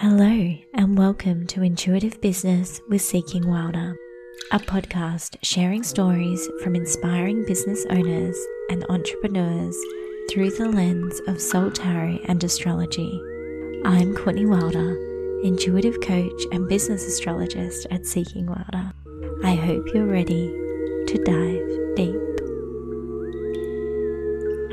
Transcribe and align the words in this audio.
Hello, 0.00 0.54
and 0.74 0.96
welcome 0.96 1.44
to 1.48 1.64
Intuitive 1.64 2.20
Business 2.20 2.80
with 2.88 3.02
Seeking 3.02 3.50
Wilder, 3.50 3.96
a 4.52 4.60
podcast 4.60 5.36
sharing 5.42 5.82
stories 5.82 6.48
from 6.62 6.76
inspiring 6.76 7.44
business 7.46 7.84
owners 7.90 8.38
and 8.70 8.86
entrepreneurs 8.90 9.76
through 10.30 10.52
the 10.52 10.68
lens 10.68 11.20
of 11.26 11.40
soul 11.40 11.72
tarot 11.72 12.20
and 12.26 12.44
astrology. 12.44 13.20
I'm 13.84 14.14
Courtney 14.14 14.46
Wilder, 14.46 15.42
intuitive 15.42 16.00
coach 16.00 16.42
and 16.52 16.68
business 16.68 17.04
astrologist 17.04 17.88
at 17.90 18.06
Seeking 18.06 18.46
Wilder. 18.46 18.92
I 19.42 19.56
hope 19.56 19.92
you're 19.92 20.06
ready 20.06 20.46
to 21.08 21.22
dive 21.24 21.96
deep. 21.96 22.27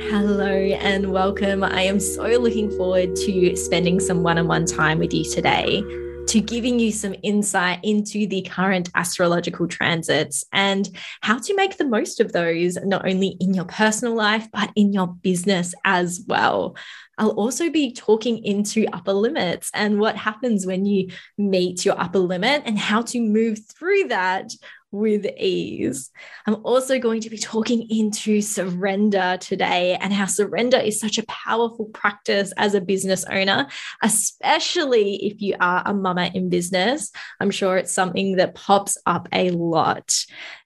Hello 0.09 0.47
and 0.47 1.11
welcome. 1.11 1.63
I 1.63 1.81
am 1.81 1.99
so 1.99 2.23
looking 2.23 2.69
forward 2.69 3.15
to 3.15 3.55
spending 3.55 3.99
some 3.99 4.21
one 4.21 4.37
on 4.37 4.47
one 4.47 4.65
time 4.67 4.99
with 4.99 5.11
you 5.15 5.23
today, 5.23 5.81
to 6.27 6.39
giving 6.39 6.77
you 6.79 6.91
some 6.91 7.15
insight 7.23 7.79
into 7.81 8.27
the 8.27 8.43
current 8.43 8.87
astrological 8.93 9.67
transits 9.67 10.45
and 10.53 10.87
how 11.21 11.39
to 11.39 11.55
make 11.55 11.77
the 11.77 11.87
most 11.87 12.19
of 12.19 12.33
those, 12.33 12.77
not 12.83 13.07
only 13.07 13.35
in 13.39 13.55
your 13.55 13.65
personal 13.65 14.13
life, 14.13 14.47
but 14.53 14.71
in 14.75 14.93
your 14.93 15.07
business 15.07 15.73
as 15.83 16.23
well. 16.27 16.75
I'll 17.17 17.31
also 17.31 17.69
be 17.69 17.93
talking 17.93 18.43
into 18.43 18.87
upper 18.93 19.13
limits 19.13 19.69
and 19.73 19.99
what 19.99 20.15
happens 20.15 20.65
when 20.65 20.85
you 20.85 21.09
meet 21.37 21.85
your 21.85 21.99
upper 21.99 22.19
limit 22.19 22.63
and 22.65 22.77
how 22.77 23.01
to 23.03 23.19
move 23.19 23.59
through 23.77 24.09
that 24.09 24.51
with 24.95 25.25
ease. 25.37 26.09
I'm 26.47 26.55
also 26.63 26.99
going 26.99 27.21
to 27.21 27.29
be 27.29 27.37
talking 27.37 27.85
into 27.89 28.41
surrender 28.41 29.37
today 29.39 29.97
and 29.99 30.13
how 30.13 30.25
surrender 30.25 30.77
is 30.77 30.99
such 30.99 31.17
a 31.17 31.25
powerful 31.25 31.85
practice 31.85 32.53
as 32.57 32.73
a 32.73 32.81
business 32.81 33.25
owner, 33.25 33.67
especially 34.01 35.15
if 35.25 35.41
you 35.41 35.55
are 35.59 35.83
a 35.85 35.93
mama 35.93 36.31
in 36.33 36.49
business. 36.49 37.11
I'm 37.39 37.51
sure 37.51 37.77
it's 37.77 37.93
something 37.93 38.37
that 38.37 38.55
pops 38.55 38.97
up 39.05 39.27
a 39.33 39.49
lot. 39.51 40.13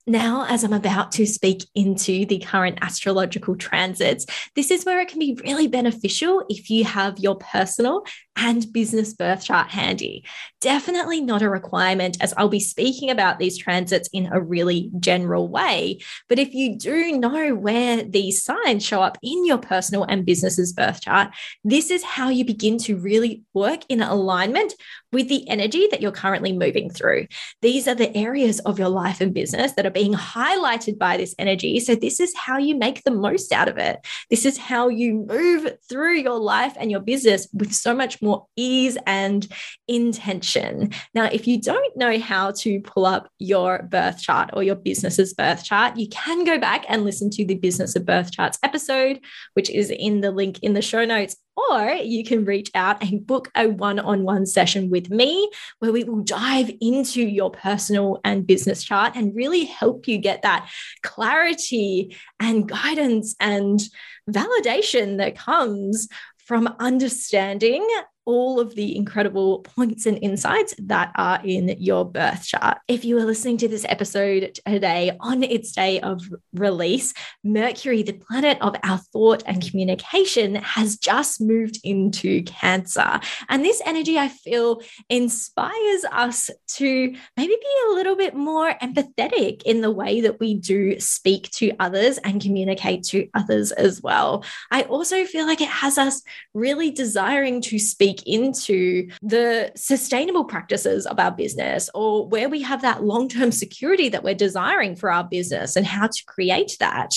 Now, 0.10 0.48
as 0.50 0.64
I'm 0.64 0.74
about 0.74 1.12
to 1.14 1.28
speak 1.28 1.64
into 1.76 2.26
the 2.26 2.40
current 2.40 2.80
astrological 2.82 3.56
transits, 3.56 4.26
this 4.56 4.72
is 4.72 4.84
where 4.84 5.00
it 5.00 5.08
can 5.08 5.20
be 5.20 5.40
really 5.44 5.68
beneficial 5.68 6.44
if 6.50 6.72
you 6.72 6.84
have 6.84 7.20
your 7.20 7.36
personal 7.36 8.04
and 8.36 8.66
business 8.74 9.14
birth 9.14 9.44
chart 9.44 9.70
handy. 9.70 10.26
Definitely 10.62 11.22
not 11.22 11.44
a 11.44 11.50
requirement, 11.50 12.18
as 12.22 12.34
I'll 12.38 12.50
be 12.50 12.60
speaking 12.60 13.12
about 13.12 13.38
these 13.38 13.56
transits 13.56 14.10
in 14.12 14.30
a 14.32 14.42
really 14.42 14.90
general 15.00 15.48
way. 15.48 16.00
But 16.28 16.40
if 16.40 16.56
you 16.56 16.76
do 16.76 17.16
know 17.16 17.54
where 17.54 18.02
these 18.02 18.42
signs 18.42 18.84
show 18.84 19.04
up 19.04 19.20
in 19.22 19.46
your 19.46 19.60
personal 19.60 20.06
and 20.06 20.26
business's 20.26 20.74
birth 20.74 21.02
chart, 21.02 21.36
this 21.64 21.92
is 21.92 22.04
how 22.04 22.30
you 22.30 22.46
begin 22.46 22.80
to 22.80 22.98
really 22.98 23.44
work 23.54 23.82
in 23.90 24.02
alignment 24.02 24.74
with 25.12 25.28
the 25.28 25.48
energy 25.50 25.88
that 25.92 26.02
you're 26.02 26.12
currently 26.12 26.54
moving 26.54 26.90
through. 26.90 27.28
These 27.62 27.88
are 27.88 27.96
the 27.96 28.16
areas 28.16 28.60
of 28.62 28.80
your 28.80 28.90
life 28.90 29.22
and 29.22 29.34
business 29.34 29.74
that 29.74 29.86
are 29.86 29.92
being 30.00 30.14
highlighted 30.14 30.98
by 30.98 31.18
this 31.18 31.36
energy. 31.38 31.78
So, 31.82 31.94
this 31.94 32.22
is 32.22 32.34
how 32.34 32.58
you 32.58 32.74
make 32.74 33.04
the 33.04 33.12
most 33.12 33.52
out 33.52 33.68
of 33.68 33.78
it. 33.78 34.00
This 34.30 34.46
is 34.46 34.58
how 34.58 34.88
you 34.88 35.26
move 35.28 35.78
through 35.90 36.20
your 36.20 36.40
life 36.40 36.74
and 36.80 36.90
your 36.90 37.02
business 37.02 37.50
with 37.52 37.74
so 37.74 37.94
much 37.94 38.22
more 38.22 38.48
ease 38.56 38.98
and 39.06 39.46
intention. 39.90 40.94
Now, 41.14 41.26
if 41.26 41.48
you 41.48 41.62
don't 41.62 41.98
know 41.98 42.18
how 42.18 42.52
to 42.60 42.80
pull 42.80 43.06
up 43.06 43.30
your 43.40 43.84
birth 43.92 44.22
chart 44.22 44.52
or 44.54 44.64
your 44.64 44.76
business's 44.76 45.34
birth 45.34 45.66
chart, 45.66 45.98
you 45.98 46.08
can 46.08 46.46
go 46.46 46.58
back 46.58 46.86
and 46.88 47.04
listen 47.04 47.30
to 47.32 47.46
the 47.46 47.56
Business 47.56 47.98
of 47.98 48.06
Birth 48.06 48.32
Charts 48.32 48.58
episode, 48.64 49.20
which 49.56 49.70
is 49.70 49.90
in 49.90 50.22
the 50.22 50.32
link 50.32 50.60
in 50.60 50.74
the 50.74 50.82
show 50.82 51.04
notes 51.04 51.36
or 51.72 51.92
you 51.92 52.24
can 52.24 52.46
reach 52.46 52.72
out 52.76 53.02
and 53.04 53.26
book 53.26 53.50
a 53.56 53.68
one 53.68 54.00
on 54.00 54.24
one 54.24 54.46
session 54.46 54.90
with 54.90 55.10
me 55.10 55.50
where 55.80 55.92
we 55.92 56.04
will 56.04 56.24
dive 56.24 56.72
into 56.82 57.22
your 57.22 57.52
personal 57.52 58.20
and 58.24 58.48
business 58.48 58.84
chart 58.84 59.16
and 59.16 59.36
really 59.36 59.66
help 59.66 60.08
you 60.08 60.18
get 60.18 60.42
that 60.42 60.70
clarity 61.04 62.16
and 62.40 62.68
guidance 62.68 63.36
and 63.40 63.82
validation 64.30 65.18
that 65.18 65.38
comes 65.38 66.08
from 66.38 66.76
understanding 66.80 67.88
all 68.26 68.60
of 68.60 68.76
the 68.76 68.96
incredible 68.96 69.60
points 69.60 70.06
and 70.06 70.20
insights 70.22 70.76
that 70.78 71.12
are 71.16 71.40
in 71.44 71.76
your 71.80 72.06
birth 72.06 72.46
chart. 72.46 72.78
If 72.88 73.04
you 73.04 73.18
are 73.18 73.26
listening 73.26 73.58
to 73.58 73.68
this 73.68 73.86
episode 73.90 74.60
today 74.66 75.18
on 75.20 75.44
its 75.44 75.72
day 75.72 76.00
of 76.02 76.22
release, 76.54 77.14
Mercury, 77.44 78.04
the 78.04 78.14
planet 78.14 78.58
of 78.62 78.76
our 78.84 78.98
thought 78.98 79.44
and 79.46 79.68
communication, 79.68 80.56
has 80.56 80.98
just 80.98 81.42
moved 81.42 81.80
into 81.84 82.44
Cancer. 82.44 83.20
And 83.48 83.64
this 83.64 83.82
energy, 83.86 84.18
I 84.18 84.28
feel, 84.28 84.82
inspires 85.10 86.06
us 86.12 86.50
to 86.76 87.16
maybe 87.38 87.56
be 87.56 87.76
a 87.88 87.94
little 87.94 88.16
bit 88.16 88.36
more 88.36 88.74
empathetic 88.82 89.64
in 89.64 89.82
the 89.82 89.92
way 89.92 90.22
that 90.22 90.40
we 90.40 90.54
do 90.54 91.00
speak 91.00 91.50
to 91.52 91.72
others 91.80 92.18
and 92.20 92.42
communicate 92.42 93.04
to 93.06 93.28
others 93.34 93.72
as 93.72 94.02
well. 94.02 94.44
I 94.72 94.84
also 94.84 95.26
feel 95.26 95.46
like 95.46 95.62
it 95.62 95.68
has 95.68 95.98
us 95.98 96.22
really 96.54 96.92
desiring 96.92 97.62
to 97.62 97.80
speak 97.80 98.09
into 98.26 99.10
the 99.22 99.72
sustainable 99.76 100.46
practices 100.46 101.06
of 101.06 101.20
our 101.20 101.32
business 101.32 101.90
or 101.94 102.28
where 102.28 102.50
we 102.50 102.62
have 102.62 102.82
that 102.82 103.04
long 103.04 103.28
term 103.30 103.52
security 103.52 104.10
that 104.10 104.24
we're 104.24 104.36
desiring 104.36 104.96
for 104.96 105.12
our 105.12 105.24
business 105.24 105.76
and 105.76 105.86
how 105.86 106.08
to 106.08 106.24
create 106.26 106.76
that 106.80 107.12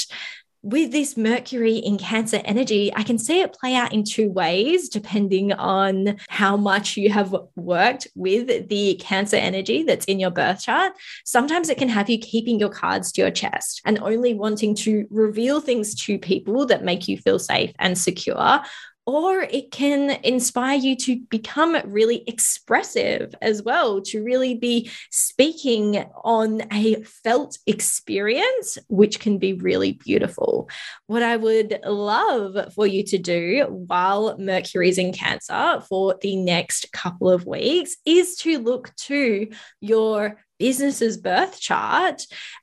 with 0.62 0.92
this 0.92 1.16
Mercury 1.16 1.76
in 1.76 1.98
Cancer 1.98 2.40
energy, 2.44 2.92
I 2.94 3.02
can 3.02 3.18
see 3.18 3.40
it 3.40 3.52
play 3.52 3.74
out 3.74 3.92
in 3.92 4.04
two 4.04 4.30
ways, 4.30 4.88
depending 4.88 5.52
on 5.52 6.16
how 6.28 6.56
much 6.56 6.96
you 6.96 7.10
have 7.10 7.34
worked 7.56 8.06
with 8.14 8.68
the 8.68 8.94
Cancer 8.94 9.36
energy 9.36 9.82
that's 9.82 10.04
in 10.04 10.20
your 10.20 10.30
birth 10.30 10.62
chart. 10.62 10.92
Sometimes 11.24 11.68
it 11.68 11.78
can 11.78 11.88
have 11.88 12.08
you 12.08 12.18
keeping 12.18 12.60
your 12.60 12.68
cards 12.68 13.10
to 13.12 13.22
your 13.22 13.30
chest 13.30 13.82
and 13.84 13.98
only 13.98 14.34
wanting 14.34 14.76
to 14.76 15.06
reveal 15.10 15.60
things 15.60 15.96
to 16.04 16.18
people 16.18 16.64
that 16.66 16.84
make 16.84 17.08
you 17.08 17.18
feel 17.18 17.40
safe 17.40 17.72
and 17.78 17.98
secure 17.98 18.62
or 19.06 19.40
it 19.40 19.70
can 19.70 20.10
inspire 20.22 20.78
you 20.78 20.94
to 20.94 21.20
become 21.28 21.76
really 21.84 22.22
expressive 22.26 23.34
as 23.42 23.62
well, 23.62 24.00
to 24.00 24.22
really 24.22 24.54
be 24.54 24.90
speaking 25.10 26.04
on 26.24 26.62
a 26.72 27.02
felt 27.02 27.58
experience, 27.66 28.78
which 28.88 29.18
can 29.18 29.38
be 29.38 29.54
really 29.54 29.92
beautiful. 29.92 30.68
What 31.06 31.22
I 31.22 31.36
would 31.36 31.80
love 31.84 32.72
for 32.74 32.86
you 32.86 33.02
to 33.04 33.18
do 33.18 33.66
while 33.68 34.36
Mercury 34.38 34.88
is 34.88 34.98
in 34.98 35.12
Cancer 35.12 35.82
for 35.88 36.16
the 36.20 36.36
next 36.36 36.92
couple 36.92 37.28
of 37.28 37.46
weeks 37.46 37.96
is 38.04 38.36
to 38.36 38.58
look 38.58 38.94
to 38.96 39.48
your 39.80 40.38
business's 40.62 41.16
birth 41.16 41.58
chart 41.58 42.22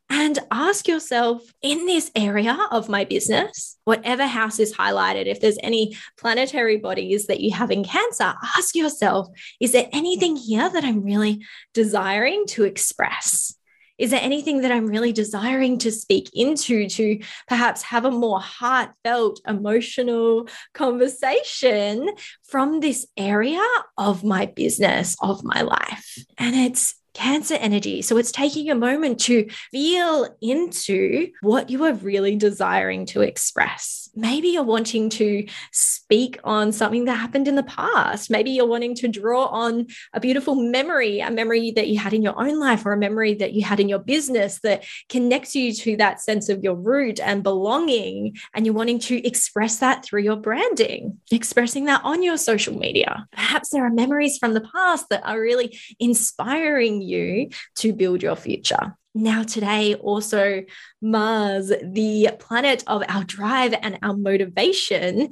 and 0.10 0.40
ask 0.52 0.88
yourself 0.88 1.44
in 1.62 1.86
this 1.86 2.10
area 2.16 2.58
of 2.72 2.88
my 2.88 3.04
business, 3.04 3.78
whatever 3.84 4.26
house 4.26 4.58
is 4.58 4.74
highlighted, 4.74 5.26
if 5.26 5.42
there's 5.42 5.58
any 5.62 5.98
planetary 6.18 6.78
bodies 6.78 7.28
that 7.28 7.42
you 7.42 7.54
have 7.54 7.72
in 7.72 7.84
Cancer, 7.84 8.34
ask 8.58 8.74
yourself, 8.74 9.28
is 9.60 9.74
there 9.74 9.90
anything 9.92 10.38
here 10.38 10.70
that 10.70 10.86
I'm 10.86 11.04
really 11.04 11.46
desiring 11.74 12.46
to 12.48 12.64
express? 12.64 13.54
Is 13.98 14.12
there 14.12 14.22
anything 14.24 14.62
that 14.62 14.72
I'm 14.72 14.88
really 14.88 15.12
desiring 15.12 15.78
to 15.80 15.92
speak 15.92 16.30
into 16.34 16.88
to 16.88 17.20
perhaps 17.50 17.82
have 17.82 18.06
a 18.06 18.12
more 18.12 18.40
heartfelt, 18.40 19.42
emotional 19.46 20.48
conversation 20.74 22.10
from 22.44 22.80
this 22.80 23.06
area 23.18 23.66
of 23.98 24.24
my 24.24 24.46
business, 24.46 25.18
of 25.22 25.44
my 25.44 25.64
life? 25.64 26.18
And 26.38 26.56
it's 26.56 26.96
Cancer 27.14 27.56
energy. 27.56 28.02
So 28.02 28.18
it's 28.18 28.32
taking 28.32 28.70
a 28.70 28.76
moment 28.76 29.20
to 29.22 29.50
feel 29.72 30.28
into 30.42 31.30
what 31.42 31.70
you 31.70 31.84
are 31.86 31.94
really 31.94 32.36
desiring 32.36 33.06
to 33.08 33.22
express. 33.22 34.10
Maybe 34.16 34.50
you're 34.50 34.64
wanting 34.64 35.10
to 35.12 35.48
speak 35.72 36.40
on 36.44 36.72
something 36.72 37.06
that 37.06 37.16
happened 37.16 37.48
in 37.48 37.56
the 37.56 37.64
past. 37.64 38.30
Maybe 38.30 38.52
you're 38.52 38.68
wanting 38.68 38.96
to 38.96 39.08
draw 39.08 39.46
on 39.46 39.88
a 40.14 40.20
beautiful 40.20 40.56
memory, 40.56 41.20
a 41.20 41.32
memory 41.32 41.72
that 41.72 41.88
you 41.88 42.00
had 42.00 42.14
in 42.14 42.22
your 42.22 42.40
own 42.40 42.60
life 42.60 42.86
or 42.86 42.94
a 42.94 42.98
memory 42.98 43.34
that 43.36 43.54
you 43.54 43.64
had 43.64 43.80
in 43.80 43.90
your 43.90 44.00
business 44.00 44.60
that 44.62 44.84
connects 45.10 45.56
you 45.56 45.74
to 45.74 45.98
that 45.98 46.22
sense 46.22 46.50
of 46.50 46.64
your 46.64 46.76
root 46.76 47.20
and 47.20 47.44
belonging. 47.44 48.36
And 48.54 48.66
you're 48.66 48.76
wanting 48.76 49.00
to 49.00 49.26
express 49.26 49.78
that 49.80 50.04
through 50.04 50.24
your 50.24 50.38
branding, 50.38 51.20
expressing 51.32 51.86
that 51.86 52.02
on 52.04 52.24
your 52.24 52.38
social 52.38 52.78
media. 52.78 53.28
Perhaps 53.32 53.70
there 53.70 53.86
are 53.86 53.92
memories 53.92 54.38
from 54.38 54.54
the 54.54 54.62
past 54.62 55.10
that 55.10 55.26
are 55.26 55.40
really 55.40 55.80
inspiring 56.00 57.02
you 57.10 57.50
to 57.76 57.94
build 57.94 58.24
your 58.24 58.36
future. 58.36 58.96
Now, 59.16 59.44
today, 59.44 59.96
also, 59.96 60.64
Mars, 61.02 61.70
the 61.70 62.30
planet 62.40 62.84
of 62.86 63.04
our 63.08 63.24
drive 63.24 63.74
and 63.82 63.98
our 64.04 64.16
motivation, 64.16 65.32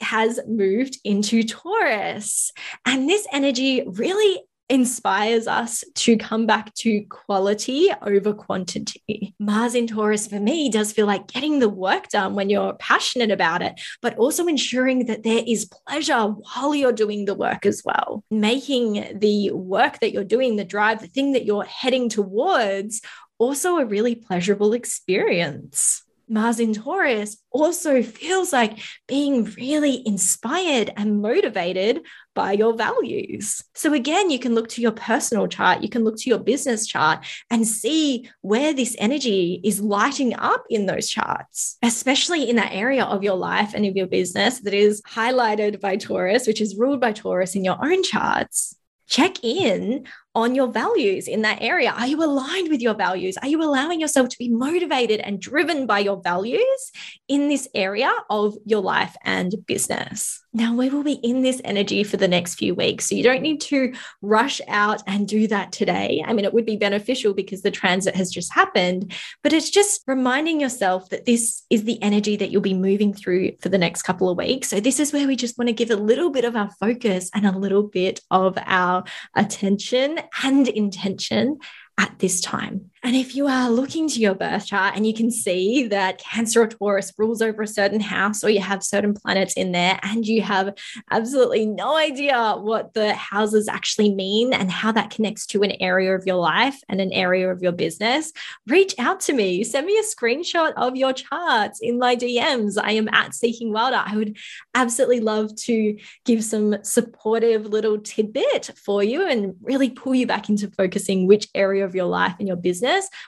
has 0.00 0.38
moved 0.46 0.98
into 1.04 1.42
Taurus. 1.42 2.52
And 2.84 3.08
this 3.08 3.26
energy 3.32 3.82
really 3.86 4.40
inspires 4.68 5.46
us 5.46 5.84
to 5.94 6.16
come 6.16 6.46
back 6.46 6.74
to 6.74 7.04
quality 7.08 7.88
over 8.02 8.34
quantity. 8.34 9.34
Mars 9.38 9.74
in 9.74 9.86
Taurus 9.86 10.26
for 10.26 10.40
me 10.40 10.68
does 10.68 10.92
feel 10.92 11.06
like 11.06 11.28
getting 11.28 11.58
the 11.58 11.68
work 11.68 12.08
done 12.08 12.34
when 12.34 12.50
you're 12.50 12.74
passionate 12.74 13.30
about 13.30 13.62
it, 13.62 13.80
but 14.02 14.16
also 14.18 14.46
ensuring 14.46 15.06
that 15.06 15.22
there 15.22 15.42
is 15.46 15.70
pleasure 15.86 16.22
while 16.22 16.74
you're 16.74 16.92
doing 16.92 17.24
the 17.24 17.34
work 17.34 17.64
as 17.64 17.82
well. 17.84 18.24
Making 18.30 19.18
the 19.18 19.52
work 19.52 20.00
that 20.00 20.12
you're 20.12 20.24
doing, 20.24 20.56
the 20.56 20.64
drive, 20.64 21.00
the 21.00 21.06
thing 21.06 21.32
that 21.32 21.44
you're 21.44 21.64
heading 21.64 22.08
towards, 22.08 23.02
also 23.38 23.76
a 23.76 23.86
really 23.86 24.14
pleasurable 24.14 24.72
experience. 24.72 26.02
Mars 26.28 26.58
in 26.58 26.74
Taurus 26.74 27.36
also 27.52 28.02
feels 28.02 28.52
like 28.52 28.80
being 29.06 29.44
really 29.44 30.02
inspired 30.04 30.90
and 30.96 31.22
motivated 31.22 32.02
by 32.36 32.52
your 32.52 32.74
values. 32.74 33.64
So, 33.74 33.92
again, 33.92 34.30
you 34.30 34.38
can 34.38 34.54
look 34.54 34.68
to 34.68 34.80
your 34.80 34.92
personal 34.92 35.48
chart, 35.48 35.82
you 35.82 35.88
can 35.88 36.04
look 36.04 36.16
to 36.18 36.30
your 36.30 36.38
business 36.38 36.86
chart 36.86 37.26
and 37.50 37.66
see 37.66 38.30
where 38.42 38.72
this 38.72 38.94
energy 39.00 39.60
is 39.64 39.80
lighting 39.80 40.36
up 40.36 40.64
in 40.70 40.86
those 40.86 41.08
charts, 41.08 41.78
especially 41.82 42.48
in 42.48 42.54
that 42.56 42.72
area 42.72 43.04
of 43.04 43.24
your 43.24 43.36
life 43.36 43.72
and 43.74 43.84
of 43.84 43.96
your 43.96 44.06
business 44.06 44.60
that 44.60 44.74
is 44.74 45.02
highlighted 45.02 45.80
by 45.80 45.96
Taurus, 45.96 46.46
which 46.46 46.60
is 46.60 46.76
ruled 46.76 47.00
by 47.00 47.10
Taurus 47.10 47.56
in 47.56 47.64
your 47.64 47.84
own 47.84 48.04
charts 48.04 48.76
check 49.08 49.42
in 49.44 50.04
on 50.36 50.54
your 50.54 50.68
values 50.68 51.26
in 51.26 51.40
that 51.40 51.62
area. 51.62 51.90
Are 51.96 52.06
you 52.06 52.22
aligned 52.22 52.68
with 52.68 52.82
your 52.82 52.92
values? 52.92 53.38
Are 53.38 53.48
you 53.48 53.62
allowing 53.62 54.02
yourself 54.02 54.28
to 54.28 54.38
be 54.38 54.50
motivated 54.50 55.18
and 55.20 55.40
driven 55.40 55.86
by 55.86 56.00
your 56.00 56.20
values 56.22 56.92
in 57.26 57.48
this 57.48 57.66
area 57.74 58.12
of 58.28 58.54
your 58.66 58.82
life 58.82 59.16
and 59.24 59.54
business? 59.66 60.42
Now, 60.52 60.74
we 60.74 60.88
will 60.88 61.02
be 61.02 61.20
in 61.22 61.42
this 61.42 61.60
energy 61.64 62.02
for 62.02 62.16
the 62.16 62.28
next 62.28 62.54
few 62.54 62.74
weeks. 62.74 63.08
So 63.08 63.14
you 63.14 63.22
don't 63.22 63.42
need 63.42 63.60
to 63.62 63.92
rush 64.22 64.60
out 64.68 65.02
and 65.06 65.28
do 65.28 65.46
that 65.48 65.70
today. 65.70 66.24
I 66.26 66.32
mean, 66.32 66.46
it 66.46 66.54
would 66.54 66.64
be 66.64 66.76
beneficial 66.76 67.34
because 67.34 67.60
the 67.60 67.70
transit 67.70 68.16
has 68.16 68.30
just 68.30 68.54
happened, 68.54 69.12
but 69.42 69.52
it's 69.52 69.68
just 69.68 70.02
reminding 70.06 70.60
yourself 70.60 71.10
that 71.10 71.26
this 71.26 71.62
is 71.68 71.84
the 71.84 72.02
energy 72.02 72.36
that 72.36 72.50
you'll 72.50 72.62
be 72.62 72.72
moving 72.72 73.12
through 73.12 73.52
for 73.60 73.68
the 73.68 73.76
next 73.76 74.02
couple 74.02 74.30
of 74.30 74.38
weeks. 74.38 74.68
So 74.68 74.80
this 74.80 74.98
is 74.98 75.12
where 75.12 75.26
we 75.26 75.36
just 75.36 75.58
want 75.58 75.68
to 75.68 75.74
give 75.74 75.90
a 75.90 75.96
little 75.96 76.30
bit 76.30 76.46
of 76.46 76.56
our 76.56 76.70
focus 76.80 77.30
and 77.34 77.46
a 77.46 77.58
little 77.58 77.82
bit 77.82 78.20
of 78.30 78.56
our 78.64 79.04
attention 79.34 80.20
and 80.42 80.68
intention 80.68 81.58
at 81.98 82.18
this 82.18 82.40
time. 82.40 82.90
And 83.02 83.14
if 83.14 83.36
you 83.36 83.46
are 83.46 83.70
looking 83.70 84.08
to 84.08 84.20
your 84.20 84.34
birth 84.34 84.66
chart 84.66 84.96
and 84.96 85.06
you 85.06 85.12
can 85.12 85.30
see 85.30 85.86
that 85.88 86.18
Cancer 86.18 86.62
or 86.62 86.66
Taurus 86.66 87.12
rules 87.18 87.42
over 87.42 87.62
a 87.62 87.66
certain 87.66 88.00
house, 88.00 88.42
or 88.42 88.48
you 88.48 88.60
have 88.60 88.82
certain 88.82 89.14
planets 89.14 89.54
in 89.54 89.72
there, 89.72 90.00
and 90.02 90.26
you 90.26 90.42
have 90.42 90.74
absolutely 91.10 91.66
no 91.66 91.96
idea 91.96 92.54
what 92.54 92.94
the 92.94 93.14
houses 93.14 93.68
actually 93.68 94.14
mean 94.14 94.52
and 94.52 94.70
how 94.70 94.92
that 94.92 95.10
connects 95.10 95.46
to 95.46 95.62
an 95.62 95.72
area 95.80 96.14
of 96.14 96.26
your 96.26 96.36
life 96.36 96.76
and 96.88 97.00
an 97.00 97.12
area 97.12 97.50
of 97.50 97.62
your 97.62 97.72
business, 97.72 98.32
reach 98.66 98.94
out 98.98 99.20
to 99.20 99.34
me. 99.34 99.62
Send 99.62 99.86
me 99.86 99.98
a 99.98 100.02
screenshot 100.02 100.72
of 100.76 100.96
your 100.96 101.12
charts 101.12 101.80
in 101.80 101.98
my 101.98 102.16
DMs. 102.16 102.78
I 102.82 102.92
am 102.92 103.08
at 103.10 103.34
Seeking 103.34 103.72
Wilder. 103.72 104.02
I 104.04 104.16
would 104.16 104.38
absolutely 104.74 105.20
love 105.20 105.54
to 105.56 105.96
give 106.24 106.42
some 106.42 106.82
supportive 106.82 107.66
little 107.66 107.98
tidbit 107.98 108.70
for 108.82 109.04
you 109.04 109.28
and 109.28 109.54
really 109.60 109.90
pull 109.90 110.14
you 110.14 110.26
back 110.26 110.48
into 110.48 110.70
focusing 110.70 111.26
which 111.26 111.48
area 111.54 111.84
of 111.84 111.94
your 111.94 112.06
life 112.06 112.34
and 112.38 112.48
your 112.48 112.56
business 112.56 112.85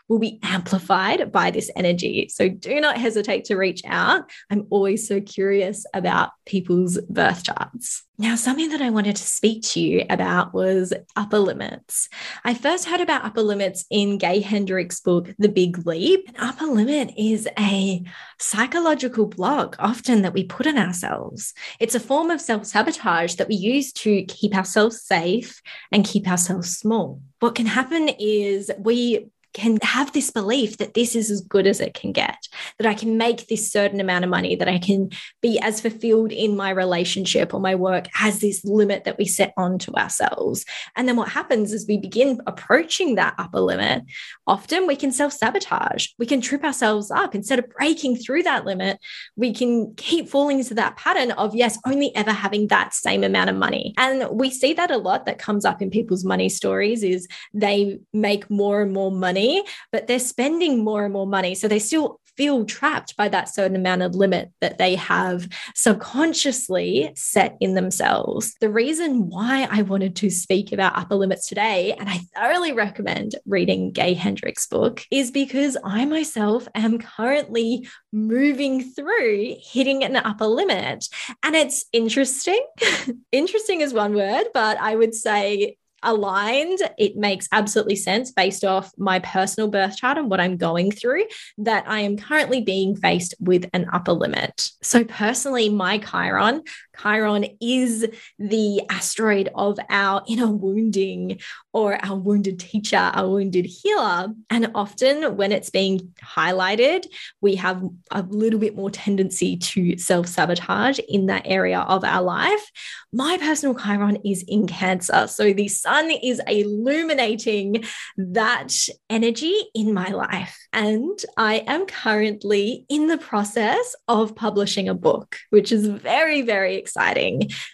will 0.08 0.18
be 0.18 0.38
amplified 0.42 1.32
by 1.32 1.50
this 1.50 1.70
energy. 1.76 2.28
So 2.32 2.48
do 2.48 2.80
not 2.80 2.98
hesitate 2.98 3.44
to 3.46 3.56
reach 3.56 3.82
out. 3.86 4.30
I'm 4.50 4.66
always 4.70 5.06
so 5.06 5.20
curious 5.20 5.84
about 5.94 6.30
people's 6.46 6.98
birth 7.08 7.44
charts. 7.44 8.04
Now, 8.20 8.34
something 8.34 8.70
that 8.70 8.82
I 8.82 8.90
wanted 8.90 9.14
to 9.14 9.22
speak 9.22 9.62
to 9.68 9.80
you 9.80 10.04
about 10.10 10.52
was 10.52 10.92
upper 11.14 11.38
limits. 11.38 12.08
I 12.44 12.52
first 12.52 12.88
heard 12.88 13.00
about 13.00 13.24
upper 13.24 13.42
limits 13.42 13.84
in 13.92 14.18
Gay 14.18 14.40
Hendricks' 14.40 14.98
book, 14.98 15.32
The 15.38 15.48
Big 15.48 15.86
Leap. 15.86 16.28
An 16.30 16.34
upper 16.48 16.66
limit 16.66 17.12
is 17.16 17.46
a 17.56 18.02
psychological 18.40 19.26
block 19.26 19.76
often 19.78 20.22
that 20.22 20.32
we 20.32 20.42
put 20.42 20.66
on 20.66 20.76
ourselves. 20.76 21.54
It's 21.78 21.94
a 21.94 22.00
form 22.00 22.32
of 22.32 22.40
self 22.40 22.66
sabotage 22.66 23.36
that 23.36 23.46
we 23.46 23.54
use 23.54 23.92
to 23.92 24.24
keep 24.24 24.56
ourselves 24.56 25.00
safe 25.00 25.62
and 25.92 26.04
keep 26.04 26.26
ourselves 26.26 26.76
small. 26.76 27.20
What 27.38 27.54
can 27.54 27.66
happen 27.66 28.08
is 28.18 28.68
we 28.80 29.30
can 29.58 29.78
have 29.82 30.12
this 30.12 30.30
belief 30.30 30.78
that 30.78 30.94
this 30.94 31.14
is 31.14 31.30
as 31.30 31.40
good 31.40 31.66
as 31.66 31.80
it 31.80 31.94
can 31.94 32.12
get, 32.12 32.36
that 32.78 32.86
I 32.86 32.94
can 32.94 33.16
make 33.16 33.46
this 33.46 33.70
certain 33.70 34.00
amount 34.00 34.24
of 34.24 34.30
money, 34.30 34.56
that 34.56 34.68
I 34.68 34.78
can 34.78 35.10
be 35.42 35.58
as 35.60 35.80
fulfilled 35.80 36.32
in 36.32 36.56
my 36.56 36.70
relationship 36.70 37.52
or 37.52 37.60
my 37.60 37.74
work 37.74 38.06
as 38.20 38.40
this 38.40 38.64
limit 38.64 39.04
that 39.04 39.18
we 39.18 39.24
set 39.24 39.52
onto 39.56 39.92
ourselves. 39.94 40.64
And 40.96 41.08
then 41.08 41.16
what 41.16 41.28
happens 41.28 41.72
is 41.72 41.86
we 41.86 41.98
begin 41.98 42.40
approaching 42.46 43.16
that 43.16 43.34
upper 43.38 43.60
limit. 43.60 44.04
Often 44.46 44.86
we 44.86 44.96
can 44.96 45.12
self 45.12 45.32
sabotage, 45.32 46.08
we 46.18 46.26
can 46.26 46.40
trip 46.40 46.64
ourselves 46.64 47.10
up. 47.10 47.34
Instead 47.34 47.58
of 47.58 47.68
breaking 47.70 48.16
through 48.16 48.44
that 48.44 48.64
limit, 48.64 48.98
we 49.36 49.52
can 49.52 49.94
keep 49.96 50.28
falling 50.28 50.58
into 50.58 50.74
that 50.74 50.96
pattern 50.96 51.32
of, 51.32 51.54
yes, 51.54 51.78
only 51.86 52.14
ever 52.14 52.32
having 52.32 52.68
that 52.68 52.94
same 52.94 53.24
amount 53.24 53.50
of 53.50 53.56
money. 53.56 53.94
And 53.96 54.28
we 54.30 54.50
see 54.50 54.72
that 54.74 54.90
a 54.90 54.96
lot 54.96 55.26
that 55.26 55.38
comes 55.38 55.64
up 55.64 55.82
in 55.82 55.90
people's 55.90 56.24
money 56.24 56.48
stories 56.48 57.02
is 57.02 57.26
they 57.52 57.98
make 58.12 58.48
more 58.50 58.82
and 58.82 58.92
more 58.92 59.10
money 59.10 59.47
money, 59.48 59.64
but 59.92 60.06
they're 60.06 60.18
spending 60.18 60.84
more 60.84 61.04
and 61.04 61.12
more 61.12 61.26
money. 61.26 61.54
So 61.54 61.68
they 61.68 61.78
still 61.78 62.20
feel 62.36 62.64
trapped 62.64 63.16
by 63.16 63.28
that 63.28 63.48
certain 63.48 63.74
amount 63.74 64.00
of 64.00 64.14
limit 64.14 64.52
that 64.60 64.78
they 64.78 64.94
have 64.94 65.48
subconsciously 65.74 67.10
set 67.16 67.56
in 67.60 67.74
themselves. 67.74 68.54
The 68.60 68.70
reason 68.70 69.28
why 69.28 69.66
I 69.68 69.82
wanted 69.82 70.14
to 70.16 70.30
speak 70.30 70.72
about 70.72 70.96
upper 70.96 71.16
limits 71.16 71.48
today, 71.48 71.96
and 71.98 72.08
I 72.08 72.20
thoroughly 72.36 72.72
recommend 72.72 73.34
reading 73.44 73.90
Gay 73.90 74.14
Hendricks' 74.14 74.68
book, 74.68 75.04
is 75.10 75.32
because 75.32 75.76
I 75.82 76.04
myself 76.04 76.68
am 76.76 76.98
currently 76.98 77.88
moving 78.12 78.84
through 78.84 79.56
hitting 79.60 80.04
an 80.04 80.14
upper 80.14 80.46
limit. 80.46 81.08
And 81.42 81.56
it's 81.56 81.86
interesting. 81.92 82.64
interesting 83.32 83.80
is 83.80 83.92
one 83.92 84.14
word, 84.14 84.44
but 84.54 84.78
I 84.78 84.94
would 84.94 85.14
say 85.14 85.76
aligned, 86.02 86.78
it 86.98 87.16
makes 87.16 87.48
absolutely 87.52 87.96
sense 87.96 88.30
based 88.30 88.64
off 88.64 88.92
my 88.96 89.18
personal 89.20 89.68
birth 89.68 89.96
chart 89.96 90.18
and 90.18 90.30
what 90.30 90.40
I'm 90.40 90.56
going 90.56 90.90
through 90.90 91.24
that 91.58 91.84
I 91.86 92.00
am 92.00 92.16
currently 92.16 92.60
being 92.60 92.96
faced 92.96 93.34
with 93.40 93.68
an 93.72 93.86
upper 93.92 94.12
limit. 94.12 94.70
So, 94.82 95.04
personally, 95.04 95.68
my 95.68 95.98
Chiron, 95.98 96.62
Chiron 97.00 97.46
is 97.60 98.06
the 98.38 98.82
asteroid 98.90 99.50
of 99.54 99.78
our 99.88 100.22
inner 100.28 100.48
wounding 100.48 101.40
or 101.72 102.04
our 102.04 102.16
wounded 102.16 102.58
teacher, 102.58 102.96
our 102.96 103.28
wounded 103.28 103.66
healer. 103.66 104.28
And 104.50 104.70
often 104.74 105.36
when 105.36 105.52
it's 105.52 105.70
being 105.70 106.12
highlighted, 106.22 107.06
we 107.40 107.56
have 107.56 107.82
a 108.10 108.22
little 108.22 108.58
bit 108.58 108.76
more 108.76 108.90
tendency 108.90 109.56
to 109.56 109.96
self 109.98 110.26
sabotage 110.26 110.98
in 111.08 111.26
that 111.26 111.42
area 111.44 111.80
of 111.80 112.04
our 112.04 112.22
life. 112.22 112.70
My 113.12 113.38
personal 113.38 113.74
Chiron 113.74 114.16
is 114.24 114.44
in 114.46 114.66
Cancer. 114.66 115.26
So 115.28 115.52
the 115.52 115.68
sun 115.68 116.10
is 116.10 116.40
illuminating 116.46 117.84
that 118.16 118.74
energy 119.08 119.54
in 119.74 119.94
my 119.94 120.08
life. 120.08 120.58
And 120.72 121.18
I 121.36 121.64
am 121.66 121.86
currently 121.86 122.84
in 122.88 123.06
the 123.06 123.18
process 123.18 123.94
of 124.06 124.34
publishing 124.34 124.88
a 124.88 124.94
book, 124.94 125.36
which 125.50 125.72
is 125.72 125.86
very, 125.86 126.42
very 126.42 126.76
exciting. 126.76 126.87